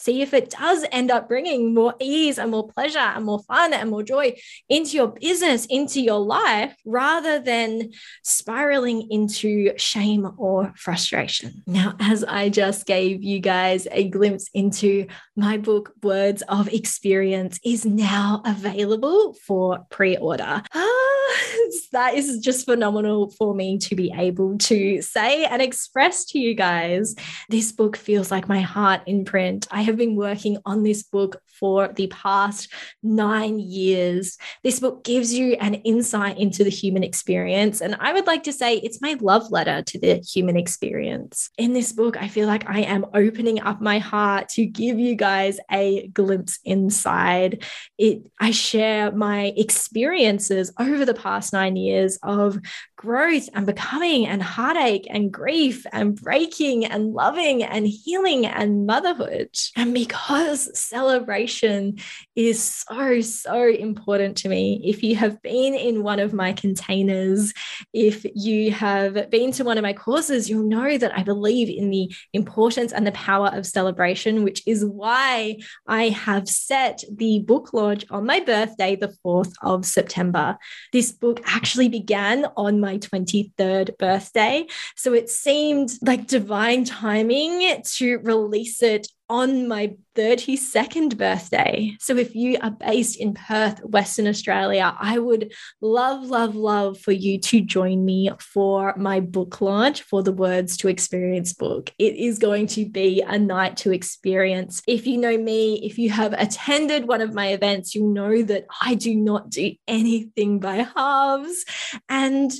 see 0.00 0.22
if 0.22 0.32
it 0.32 0.50
does 0.50 0.84
end 0.90 1.10
up 1.10 1.28
bringing 1.28 1.74
more 1.74 1.94
ease 2.00 2.38
and 2.38 2.50
more 2.50 2.66
pleasure 2.66 2.98
and 2.98 3.24
more 3.24 3.42
fun 3.42 3.72
and 3.72 3.90
more 3.90 4.02
joy 4.02 4.34
into 4.68 4.96
your 4.96 5.08
business, 5.08 5.66
into 5.66 6.00
your 6.00 6.20
life, 6.20 6.74
rather 6.84 7.38
than 7.38 7.90
spiraling 8.22 9.06
into 9.10 9.76
shame 9.78 10.30
or 10.38 10.72
frustration. 10.76 11.62
Now, 11.66 11.96
as 12.00 12.24
I 12.24 12.48
just 12.48 12.86
gave 12.86 13.22
you 13.22 13.40
guys 13.40 13.86
a 13.90 14.08
glimpse 14.08 14.48
into 14.54 15.06
my 15.36 15.58
book, 15.58 15.92
Words 16.02 16.42
of 16.48 16.68
Experience, 16.68 17.58
is 17.64 17.84
now 17.84 18.42
available 18.44 19.34
for 19.34 19.86
pre 19.90 20.16
order. 20.16 20.62
Ah, 20.74 21.10
that 21.92 22.14
is 22.14 22.38
just 22.38 22.64
phenomenal 22.64 23.30
for 23.30 23.54
me 23.54 23.78
to 23.78 23.94
be 23.94 24.12
able 24.16 24.58
to 24.58 25.02
say 25.02 25.44
and 25.44 25.62
express 25.62 26.24
to 26.26 26.38
you 26.38 26.54
guys. 26.54 27.14
This 27.48 27.72
book 27.72 27.96
feels 27.96 28.30
like 28.30 28.48
my 28.48 28.60
heart 28.60 29.02
in 29.06 29.24
print. 29.24 29.66
I 29.70 29.82
have 29.90 29.98
been 29.98 30.16
working 30.16 30.58
on 30.64 30.82
this 30.82 31.02
book 31.02 31.40
for 31.46 31.88
the 31.88 32.06
past 32.08 32.72
nine 33.02 33.58
years. 33.58 34.38
This 34.64 34.80
book 34.80 35.04
gives 35.04 35.32
you 35.32 35.54
an 35.54 35.74
insight 35.74 36.38
into 36.38 36.64
the 36.64 36.70
human 36.70 37.04
experience. 37.04 37.80
And 37.80 37.96
I 38.00 38.12
would 38.12 38.26
like 38.26 38.44
to 38.44 38.52
say 38.52 38.76
it's 38.76 39.02
my 39.02 39.16
love 39.20 39.50
letter 39.50 39.82
to 39.82 39.98
the 39.98 40.16
human 40.16 40.56
experience. 40.56 41.50
In 41.58 41.72
this 41.72 41.92
book, 41.92 42.16
I 42.16 42.28
feel 42.28 42.46
like 42.46 42.68
I 42.68 42.80
am 42.80 43.04
opening 43.14 43.60
up 43.60 43.80
my 43.80 43.98
heart 43.98 44.48
to 44.50 44.64
give 44.64 44.98
you 44.98 45.14
guys 45.14 45.58
a 45.70 46.08
glimpse 46.08 46.58
inside. 46.64 47.64
It 47.98 48.22
I 48.40 48.52
share 48.52 49.12
my 49.12 49.52
experiences 49.56 50.72
over 50.78 51.04
the 51.04 51.14
past 51.14 51.52
nine 51.52 51.76
years 51.76 52.18
of 52.22 52.58
growth 53.00 53.48
and 53.54 53.64
becoming 53.64 54.26
and 54.26 54.42
heartache 54.42 55.06
and 55.08 55.32
grief 55.32 55.86
and 55.90 56.20
breaking 56.20 56.84
and 56.84 57.14
loving 57.14 57.62
and 57.62 57.86
healing 57.86 58.44
and 58.44 58.84
motherhood. 58.86 59.48
And 59.74 59.94
because 59.94 60.78
celebration 60.78 61.98
is 62.36 62.62
so, 62.62 63.22
so 63.22 63.66
important 63.66 64.36
to 64.38 64.50
me, 64.50 64.82
if 64.84 65.02
you 65.02 65.16
have 65.16 65.40
been 65.40 65.74
in 65.74 66.02
one 66.02 66.20
of 66.20 66.34
my 66.34 66.52
containers, 66.52 67.54
if 67.94 68.26
you 68.34 68.70
have 68.72 69.30
been 69.30 69.50
to 69.52 69.64
one 69.64 69.78
of 69.78 69.82
my 69.82 69.94
courses, 69.94 70.50
you'll 70.50 70.68
know 70.68 70.98
that 70.98 71.16
I 71.16 71.22
believe 71.22 71.70
in 71.70 71.88
the 71.88 72.12
importance 72.34 72.92
and 72.92 73.06
the 73.06 73.12
power 73.12 73.48
of 73.54 73.64
celebration, 73.66 74.44
which 74.44 74.62
is 74.66 74.84
why 74.84 75.56
I 75.86 76.10
have 76.10 76.50
set 76.50 77.02
the 77.10 77.38
book 77.38 77.72
launch 77.72 78.04
on 78.10 78.26
my 78.26 78.40
birthday, 78.40 78.94
the 78.94 79.14
4th 79.24 79.54
of 79.62 79.86
September. 79.86 80.58
This 80.92 81.12
book 81.12 81.40
actually 81.46 81.88
began 81.88 82.44
on 82.58 82.78
my 82.78 82.89
my 82.90 82.98
23rd 82.98 83.96
birthday. 83.98 84.66
So 84.96 85.14
it 85.14 85.30
seemed 85.30 85.92
like 86.02 86.26
divine 86.26 86.84
timing 86.84 87.82
to 87.82 88.18
release 88.18 88.82
it 88.82 89.06
on 89.30 89.68
my 89.68 89.94
32nd 90.16 91.16
birthday. 91.16 91.96
So 92.00 92.16
if 92.16 92.34
you 92.34 92.58
are 92.60 92.72
based 92.72 93.16
in 93.16 93.32
Perth, 93.32 93.78
Western 93.84 94.26
Australia, 94.26 94.94
I 94.98 95.20
would 95.20 95.52
love, 95.80 96.24
love, 96.24 96.56
love 96.56 96.98
for 96.98 97.12
you 97.12 97.38
to 97.38 97.60
join 97.60 98.04
me 98.04 98.28
for 98.40 98.92
my 98.96 99.20
book 99.20 99.60
launch 99.60 100.02
for 100.02 100.24
the 100.24 100.32
Words 100.32 100.76
to 100.78 100.88
Experience 100.88 101.52
book. 101.52 101.92
It 101.96 102.16
is 102.16 102.40
going 102.40 102.66
to 102.68 102.88
be 102.88 103.22
a 103.22 103.38
night 103.38 103.76
to 103.78 103.92
experience. 103.92 104.82
If 104.88 105.06
you 105.06 105.16
know 105.16 105.38
me, 105.38 105.80
if 105.86 105.96
you 105.96 106.10
have 106.10 106.32
attended 106.32 107.06
one 107.06 107.20
of 107.20 107.32
my 107.32 107.52
events, 107.52 107.94
you 107.94 108.04
know 108.04 108.42
that 108.42 108.66
I 108.82 108.96
do 108.96 109.14
not 109.14 109.48
do 109.48 109.72
anything 109.86 110.58
by 110.58 110.88
halves. 110.94 111.64
And 112.08 112.52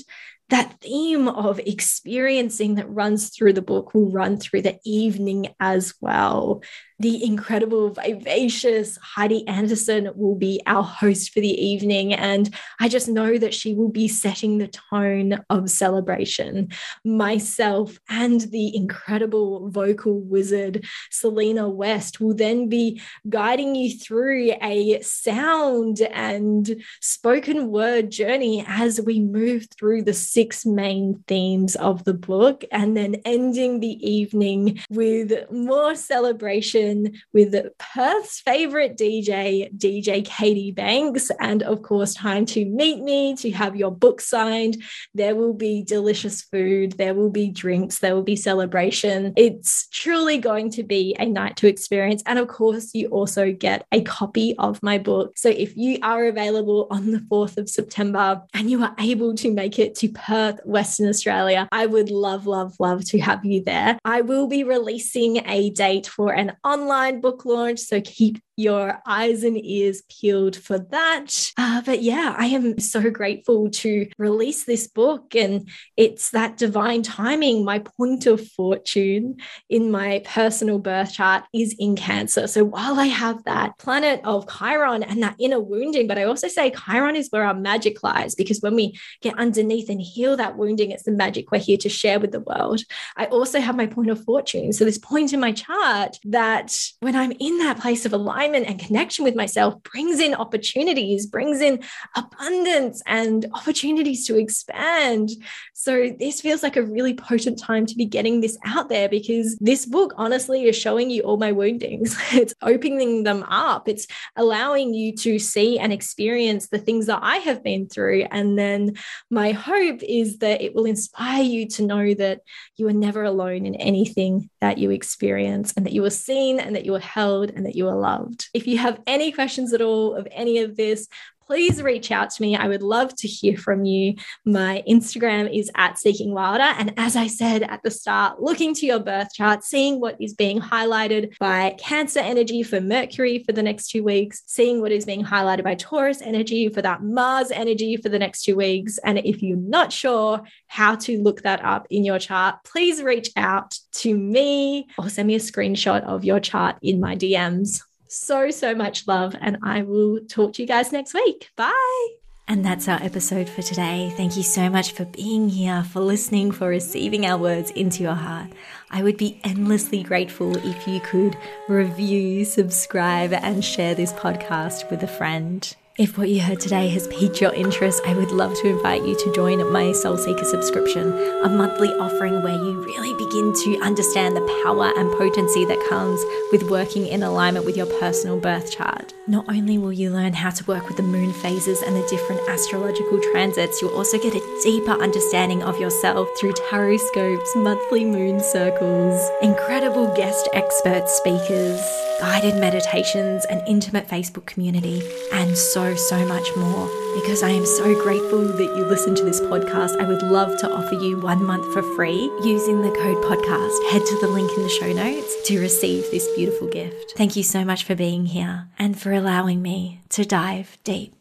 that 0.51 0.79
theme 0.81 1.27
of 1.27 1.59
experiencing 1.59 2.75
that 2.75 2.89
runs 2.89 3.29
through 3.29 3.53
the 3.53 3.61
book 3.61 3.93
will 3.93 4.11
run 4.11 4.37
through 4.37 4.61
the 4.61 4.77
evening 4.85 5.47
as 5.59 5.93
well. 6.01 6.61
The 7.01 7.25
incredible, 7.25 7.89
vivacious 7.89 8.95
Heidi 9.01 9.47
Anderson 9.47 10.11
will 10.15 10.35
be 10.35 10.61
our 10.67 10.83
host 10.83 11.33
for 11.33 11.39
the 11.39 11.49
evening. 11.49 12.13
And 12.13 12.53
I 12.79 12.89
just 12.89 13.07
know 13.07 13.39
that 13.39 13.55
she 13.55 13.73
will 13.73 13.89
be 13.89 14.07
setting 14.07 14.59
the 14.59 14.67
tone 14.67 15.43
of 15.49 15.71
celebration. 15.71 16.69
Myself 17.03 17.97
and 18.07 18.41
the 18.41 18.75
incredible 18.75 19.71
vocal 19.71 20.19
wizard, 20.19 20.85
Selena 21.09 21.67
West, 21.67 22.21
will 22.21 22.35
then 22.35 22.69
be 22.69 23.01
guiding 23.27 23.73
you 23.73 23.97
through 23.97 24.51
a 24.61 25.01
sound 25.01 26.01
and 26.01 26.83
spoken 26.99 27.71
word 27.71 28.11
journey 28.11 28.63
as 28.67 29.01
we 29.01 29.19
move 29.19 29.65
through 29.75 30.03
the 30.03 30.13
six 30.13 30.67
main 30.67 31.23
themes 31.27 31.75
of 31.77 32.03
the 32.03 32.13
book 32.13 32.63
and 32.71 32.95
then 32.95 33.15
ending 33.25 33.79
the 33.79 33.97
evening 34.07 34.79
with 34.91 35.49
more 35.49 35.95
celebration 35.95 36.90
with 37.33 37.55
Perth's 37.77 38.39
favorite 38.41 38.97
DJ, 38.97 39.73
DJ 39.77 40.25
Katie 40.25 40.71
Banks. 40.71 41.31
And 41.39 41.63
of 41.63 41.81
course, 41.81 42.13
time 42.13 42.45
to 42.47 42.65
meet 42.65 43.01
me, 43.01 43.35
to 43.35 43.51
have 43.51 43.75
your 43.75 43.91
book 43.91 44.21
signed. 44.21 44.77
There 45.13 45.35
will 45.35 45.53
be 45.53 45.83
delicious 45.83 46.41
food, 46.41 46.93
there 46.93 47.13
will 47.13 47.29
be 47.29 47.49
drinks, 47.49 47.99
there 47.99 48.15
will 48.15 48.23
be 48.23 48.35
celebration. 48.35 49.33
It's 49.35 49.87
truly 49.89 50.37
going 50.37 50.71
to 50.71 50.83
be 50.83 51.15
a 51.19 51.25
night 51.25 51.57
to 51.57 51.67
experience. 51.67 52.23
And 52.25 52.39
of 52.39 52.47
course, 52.47 52.91
you 52.93 53.07
also 53.07 53.51
get 53.51 53.85
a 53.91 54.01
copy 54.01 54.55
of 54.57 54.81
my 54.83 54.97
book. 54.97 55.37
So 55.37 55.49
if 55.49 55.75
you 55.77 55.97
are 56.01 56.25
available 56.25 56.87
on 56.91 57.11
the 57.11 57.19
4th 57.19 57.57
of 57.57 57.69
September 57.69 58.41
and 58.53 58.69
you 58.69 58.83
are 58.83 58.95
able 58.99 59.35
to 59.35 59.51
make 59.51 59.79
it 59.79 59.95
to 59.95 60.09
Perth, 60.09 60.59
Western 60.65 61.07
Australia, 61.07 61.67
I 61.71 61.85
would 61.85 62.09
love, 62.09 62.47
love, 62.47 62.75
love 62.79 63.05
to 63.05 63.19
have 63.19 63.45
you 63.45 63.63
there. 63.63 63.97
I 64.05 64.21
will 64.21 64.47
be 64.47 64.63
releasing 64.63 65.37
a 65.47 65.69
date 65.71 66.07
for 66.07 66.33
an 66.33 66.53
online 66.63 66.80
online 66.81 67.21
book 67.21 67.45
launch. 67.45 67.79
So 67.79 68.01
keep 68.01 68.39
your 68.61 69.01
eyes 69.05 69.43
and 69.43 69.57
ears 69.63 70.03
peeled 70.09 70.55
for 70.55 70.77
that. 70.77 71.51
Uh, 71.57 71.81
but 71.81 72.01
yeah, 72.01 72.35
I 72.37 72.47
am 72.47 72.79
so 72.79 73.09
grateful 73.09 73.69
to 73.71 74.07
release 74.17 74.63
this 74.65 74.87
book. 74.87 75.35
And 75.35 75.69
it's 75.97 76.31
that 76.31 76.57
divine 76.57 77.03
timing. 77.03 77.65
My 77.65 77.79
point 77.79 78.25
of 78.27 78.47
fortune 78.49 79.37
in 79.69 79.91
my 79.91 80.21
personal 80.25 80.79
birth 80.79 81.13
chart 81.13 81.43
is 81.53 81.75
in 81.79 81.95
Cancer. 81.95 82.47
So 82.47 82.63
while 82.63 82.99
I 82.99 83.07
have 83.07 83.43
that 83.45 83.77
planet 83.77 84.21
of 84.23 84.47
Chiron 84.47 85.03
and 85.03 85.21
that 85.23 85.35
inner 85.39 85.59
wounding, 85.59 86.07
but 86.07 86.17
I 86.17 86.23
also 86.23 86.47
say 86.47 86.71
Chiron 86.71 87.15
is 87.15 87.29
where 87.29 87.43
our 87.43 87.53
magic 87.53 88.03
lies 88.03 88.35
because 88.35 88.61
when 88.61 88.75
we 88.75 88.97
get 89.21 89.37
underneath 89.37 89.89
and 89.89 90.01
heal 90.01 90.37
that 90.37 90.57
wounding, 90.57 90.91
it's 90.91 91.03
the 91.03 91.11
magic 91.11 91.51
we're 91.51 91.59
here 91.59 91.77
to 91.77 91.89
share 91.89 92.19
with 92.19 92.31
the 92.31 92.39
world. 92.41 92.81
I 93.17 93.25
also 93.25 93.59
have 93.59 93.75
my 93.75 93.87
point 93.87 94.09
of 94.09 94.23
fortune. 94.23 94.73
So 94.73 94.85
this 94.85 94.97
point 94.97 95.33
in 95.33 95.39
my 95.39 95.51
chart 95.51 96.17
that 96.25 96.77
when 96.99 97.15
I'm 97.15 97.31
in 97.39 97.57
that 97.59 97.79
place 97.79 98.05
of 98.05 98.13
alignment, 98.13 98.50
alignment 98.51 98.69
and 98.69 98.79
connection 98.79 99.23
with 99.23 99.35
myself 99.35 99.81
brings 99.83 100.19
in 100.19 100.33
opportunities, 100.33 101.25
brings 101.25 101.61
in 101.61 101.81
abundance 102.15 103.01
and 103.05 103.45
opportunities 103.53 104.27
to 104.27 104.37
expand. 104.37 105.29
So, 105.73 106.11
this 106.19 106.41
feels 106.41 106.63
like 106.63 106.75
a 106.75 106.83
really 106.83 107.13
potent 107.13 107.59
time 107.59 107.85
to 107.85 107.95
be 107.95 108.05
getting 108.05 108.41
this 108.41 108.57
out 108.65 108.89
there 108.89 109.09
because 109.09 109.57
this 109.57 109.85
book 109.85 110.13
honestly 110.17 110.65
is 110.65 110.75
showing 110.75 111.09
you 111.09 111.21
all 111.23 111.37
my 111.37 111.51
woundings. 111.51 112.17
It's 112.41 112.53
opening 112.61 113.23
them 113.23 113.43
up, 113.43 113.87
it's 113.87 114.07
allowing 114.35 114.93
you 114.93 115.15
to 115.17 115.37
see 115.37 115.77
and 115.77 115.93
experience 115.93 116.69
the 116.69 116.79
things 116.79 117.05
that 117.05 117.19
I 117.21 117.37
have 117.37 117.63
been 117.63 117.87
through. 117.87 118.25
And 118.31 118.57
then 118.57 118.95
my 119.29 119.51
hope 119.51 120.01
is 120.01 120.39
that 120.39 120.61
it 120.61 120.73
will 120.73 120.85
inspire 120.85 121.43
you 121.43 121.67
to 121.69 121.83
know 121.83 122.13
that 122.15 122.41
you 122.77 122.87
are 122.87 122.93
never 122.93 123.23
alone 123.23 123.65
in 123.65 123.75
anything 123.75 124.49
that 124.59 124.77
you 124.77 124.91
experience 124.91 125.73
and 125.75 125.85
that 125.85 125.93
you 125.93 126.03
are 126.05 126.09
seen 126.09 126.59
and 126.59 126.75
that 126.75 126.85
you 126.85 126.95
are 126.95 126.99
held 126.99 127.51
and 127.51 127.65
that 127.65 127.75
you 127.75 127.87
are 127.87 127.95
loved. 127.95 128.40
If 128.53 128.67
you 128.67 128.77
have 128.77 128.99
any 129.07 129.31
questions 129.31 129.73
at 129.73 129.81
all 129.81 130.15
of 130.15 130.27
any 130.31 130.59
of 130.59 130.75
this, 130.75 131.07
please 131.51 131.83
reach 131.83 132.11
out 132.11 132.29
to 132.29 132.41
me. 132.41 132.55
I 132.55 132.69
would 132.69 132.81
love 132.81 133.13
to 133.17 133.27
hear 133.27 133.57
from 133.57 133.83
you. 133.83 134.15
My 134.45 134.83
Instagram 134.87 135.53
is 135.53 135.69
at 135.75 135.99
Seeking 135.99 136.33
Wilder. 136.33 136.63
And 136.63 136.93
as 136.95 137.17
I 137.17 137.27
said 137.27 137.63
at 137.63 137.83
the 137.83 137.91
start, 137.91 138.41
looking 138.41 138.73
to 138.75 138.85
your 138.85 138.99
birth 138.99 139.33
chart, 139.33 139.65
seeing 139.65 139.99
what 139.99 140.15
is 140.21 140.33
being 140.33 140.61
highlighted 140.61 141.37
by 141.39 141.75
Cancer 141.77 142.21
energy 142.21 142.63
for 142.63 142.79
Mercury 142.79 143.43
for 143.43 143.51
the 143.51 143.61
next 143.61 143.89
two 143.89 144.01
weeks, 144.01 144.43
seeing 144.45 144.79
what 144.79 144.93
is 144.93 145.03
being 145.03 145.25
highlighted 145.25 145.65
by 145.65 145.75
Taurus 145.75 146.21
energy 146.21 146.69
for 146.69 146.81
that 146.83 147.03
Mars 147.03 147.51
energy 147.51 147.97
for 147.97 148.07
the 148.07 148.19
next 148.19 148.43
two 148.43 148.55
weeks. 148.55 148.97
And 148.99 149.17
if 149.17 149.43
you're 149.43 149.57
not 149.57 149.91
sure 149.91 150.43
how 150.67 150.95
to 150.95 151.21
look 151.21 151.41
that 151.41 151.65
up 151.65 151.85
in 151.89 152.05
your 152.05 152.19
chart, 152.19 152.63
please 152.63 153.03
reach 153.03 153.29
out 153.35 153.77
to 153.95 154.17
me 154.17 154.87
or 154.97 155.09
send 155.09 155.27
me 155.27 155.35
a 155.35 155.39
screenshot 155.39 156.01
of 156.05 156.23
your 156.23 156.39
chart 156.39 156.77
in 156.81 157.01
my 157.01 157.17
DMs 157.17 157.81
so, 158.11 158.51
so 158.51 158.75
much 158.75 159.07
love. 159.07 159.35
And 159.39 159.57
I 159.63 159.81
will 159.81 160.19
talk 160.27 160.53
to 160.53 160.61
you 160.61 160.67
guys 160.67 160.91
next 160.91 161.13
week. 161.13 161.49
Bye. 161.55 162.07
And 162.47 162.65
that's 162.65 162.89
our 162.89 163.01
episode 163.01 163.47
for 163.47 163.61
today. 163.61 164.13
Thank 164.17 164.35
you 164.35 164.43
so 164.43 164.69
much 164.69 164.91
for 164.91 165.05
being 165.05 165.47
here, 165.47 165.83
for 165.83 166.01
listening, 166.01 166.51
for 166.51 166.67
receiving 166.67 167.25
our 167.25 167.37
words 167.37 167.71
into 167.71 168.03
your 168.03 168.15
heart. 168.15 168.51
I 168.89 169.03
would 169.03 169.15
be 169.15 169.39
endlessly 169.45 170.03
grateful 170.03 170.57
if 170.57 170.85
you 170.85 170.99
could 170.99 171.37
review, 171.69 172.43
subscribe, 172.43 173.31
and 173.31 173.63
share 173.63 173.95
this 173.95 174.11
podcast 174.11 174.89
with 174.91 175.01
a 175.01 175.07
friend. 175.07 175.73
If 176.01 176.17
what 176.17 176.29
you 176.29 176.41
heard 176.41 176.59
today 176.59 176.89
has 176.89 177.07
piqued 177.09 177.41
your 177.41 177.53
interest, 177.53 178.01
I 178.07 178.15
would 178.15 178.31
love 178.31 178.55
to 178.55 178.67
invite 178.67 179.05
you 179.05 179.15
to 179.15 179.33
join 179.33 179.71
my 179.71 179.91
Soul 179.91 180.17
Seeker 180.17 180.45
subscription, 180.45 181.13
a 181.43 181.47
monthly 181.47 181.89
offering 181.89 182.41
where 182.41 182.55
you 182.55 182.83
really 182.83 183.13
begin 183.23 183.53
to 183.53 183.79
understand 183.85 184.35
the 184.35 184.63
power 184.65 184.91
and 184.97 185.11
potency 185.11 185.63
that 185.65 185.87
comes 185.89 186.19
with 186.51 186.71
working 186.71 187.05
in 187.05 187.21
alignment 187.21 187.67
with 187.67 187.77
your 187.77 187.85
personal 187.99 188.39
birth 188.39 188.71
chart. 188.71 189.13
Not 189.27 189.45
only 189.47 189.77
will 189.77 189.93
you 189.93 190.09
learn 190.09 190.33
how 190.33 190.49
to 190.49 190.65
work 190.65 190.87
with 190.87 190.97
the 190.97 191.03
moon 191.03 191.33
phases 191.33 191.83
and 191.83 191.95
the 191.95 192.07
different 192.07 192.49
astrological 192.49 193.19
transits, 193.31 193.79
you'll 193.79 193.95
also 193.95 194.17
get 194.17 194.33
a 194.33 194.59
deeper 194.63 194.93
understanding 194.93 195.61
of 195.61 195.79
yourself 195.79 196.27
through 196.39 196.53
tarot 196.53 196.97
scopes, 196.97 197.55
monthly 197.55 198.05
moon 198.05 198.39
circles, 198.39 199.21
incredible 199.43 200.11
guest 200.15 200.49
expert 200.55 201.07
speakers 201.07 201.79
guided 202.21 202.55
meditations, 202.55 203.45
an 203.45 203.63
intimate 203.65 204.07
Facebook 204.07 204.45
community, 204.45 205.01
and 205.33 205.57
so, 205.57 205.95
so 205.95 206.23
much 206.27 206.47
more. 206.55 206.87
Because 207.15 207.41
I 207.41 207.49
am 207.49 207.65
so 207.65 207.99
grateful 207.99 208.45
that 208.45 208.77
you 208.77 208.85
listen 208.85 209.15
to 209.15 209.25
this 209.25 209.41
podcast, 209.41 209.99
I 209.99 210.07
would 210.07 210.21
love 210.21 210.55
to 210.59 210.71
offer 210.71 210.93
you 210.93 211.19
one 211.19 211.43
month 211.43 211.73
for 211.73 211.81
free 211.95 212.31
using 212.43 212.83
the 212.83 212.91
code 212.91 213.23
podcast. 213.25 213.91
Head 213.91 214.05
to 214.05 214.17
the 214.21 214.27
link 214.27 214.55
in 214.55 214.61
the 214.61 214.69
show 214.69 214.93
notes 214.93 215.35
to 215.47 215.59
receive 215.59 216.03
this 216.11 216.27
beautiful 216.35 216.67
gift. 216.67 217.13
Thank 217.17 217.35
you 217.35 217.41
so 217.41 217.65
much 217.65 217.83
for 217.83 217.95
being 217.95 218.27
here 218.27 218.67
and 218.77 218.99
for 218.99 219.11
allowing 219.11 219.63
me 219.63 220.01
to 220.09 220.23
dive 220.23 220.77
deep. 220.83 221.20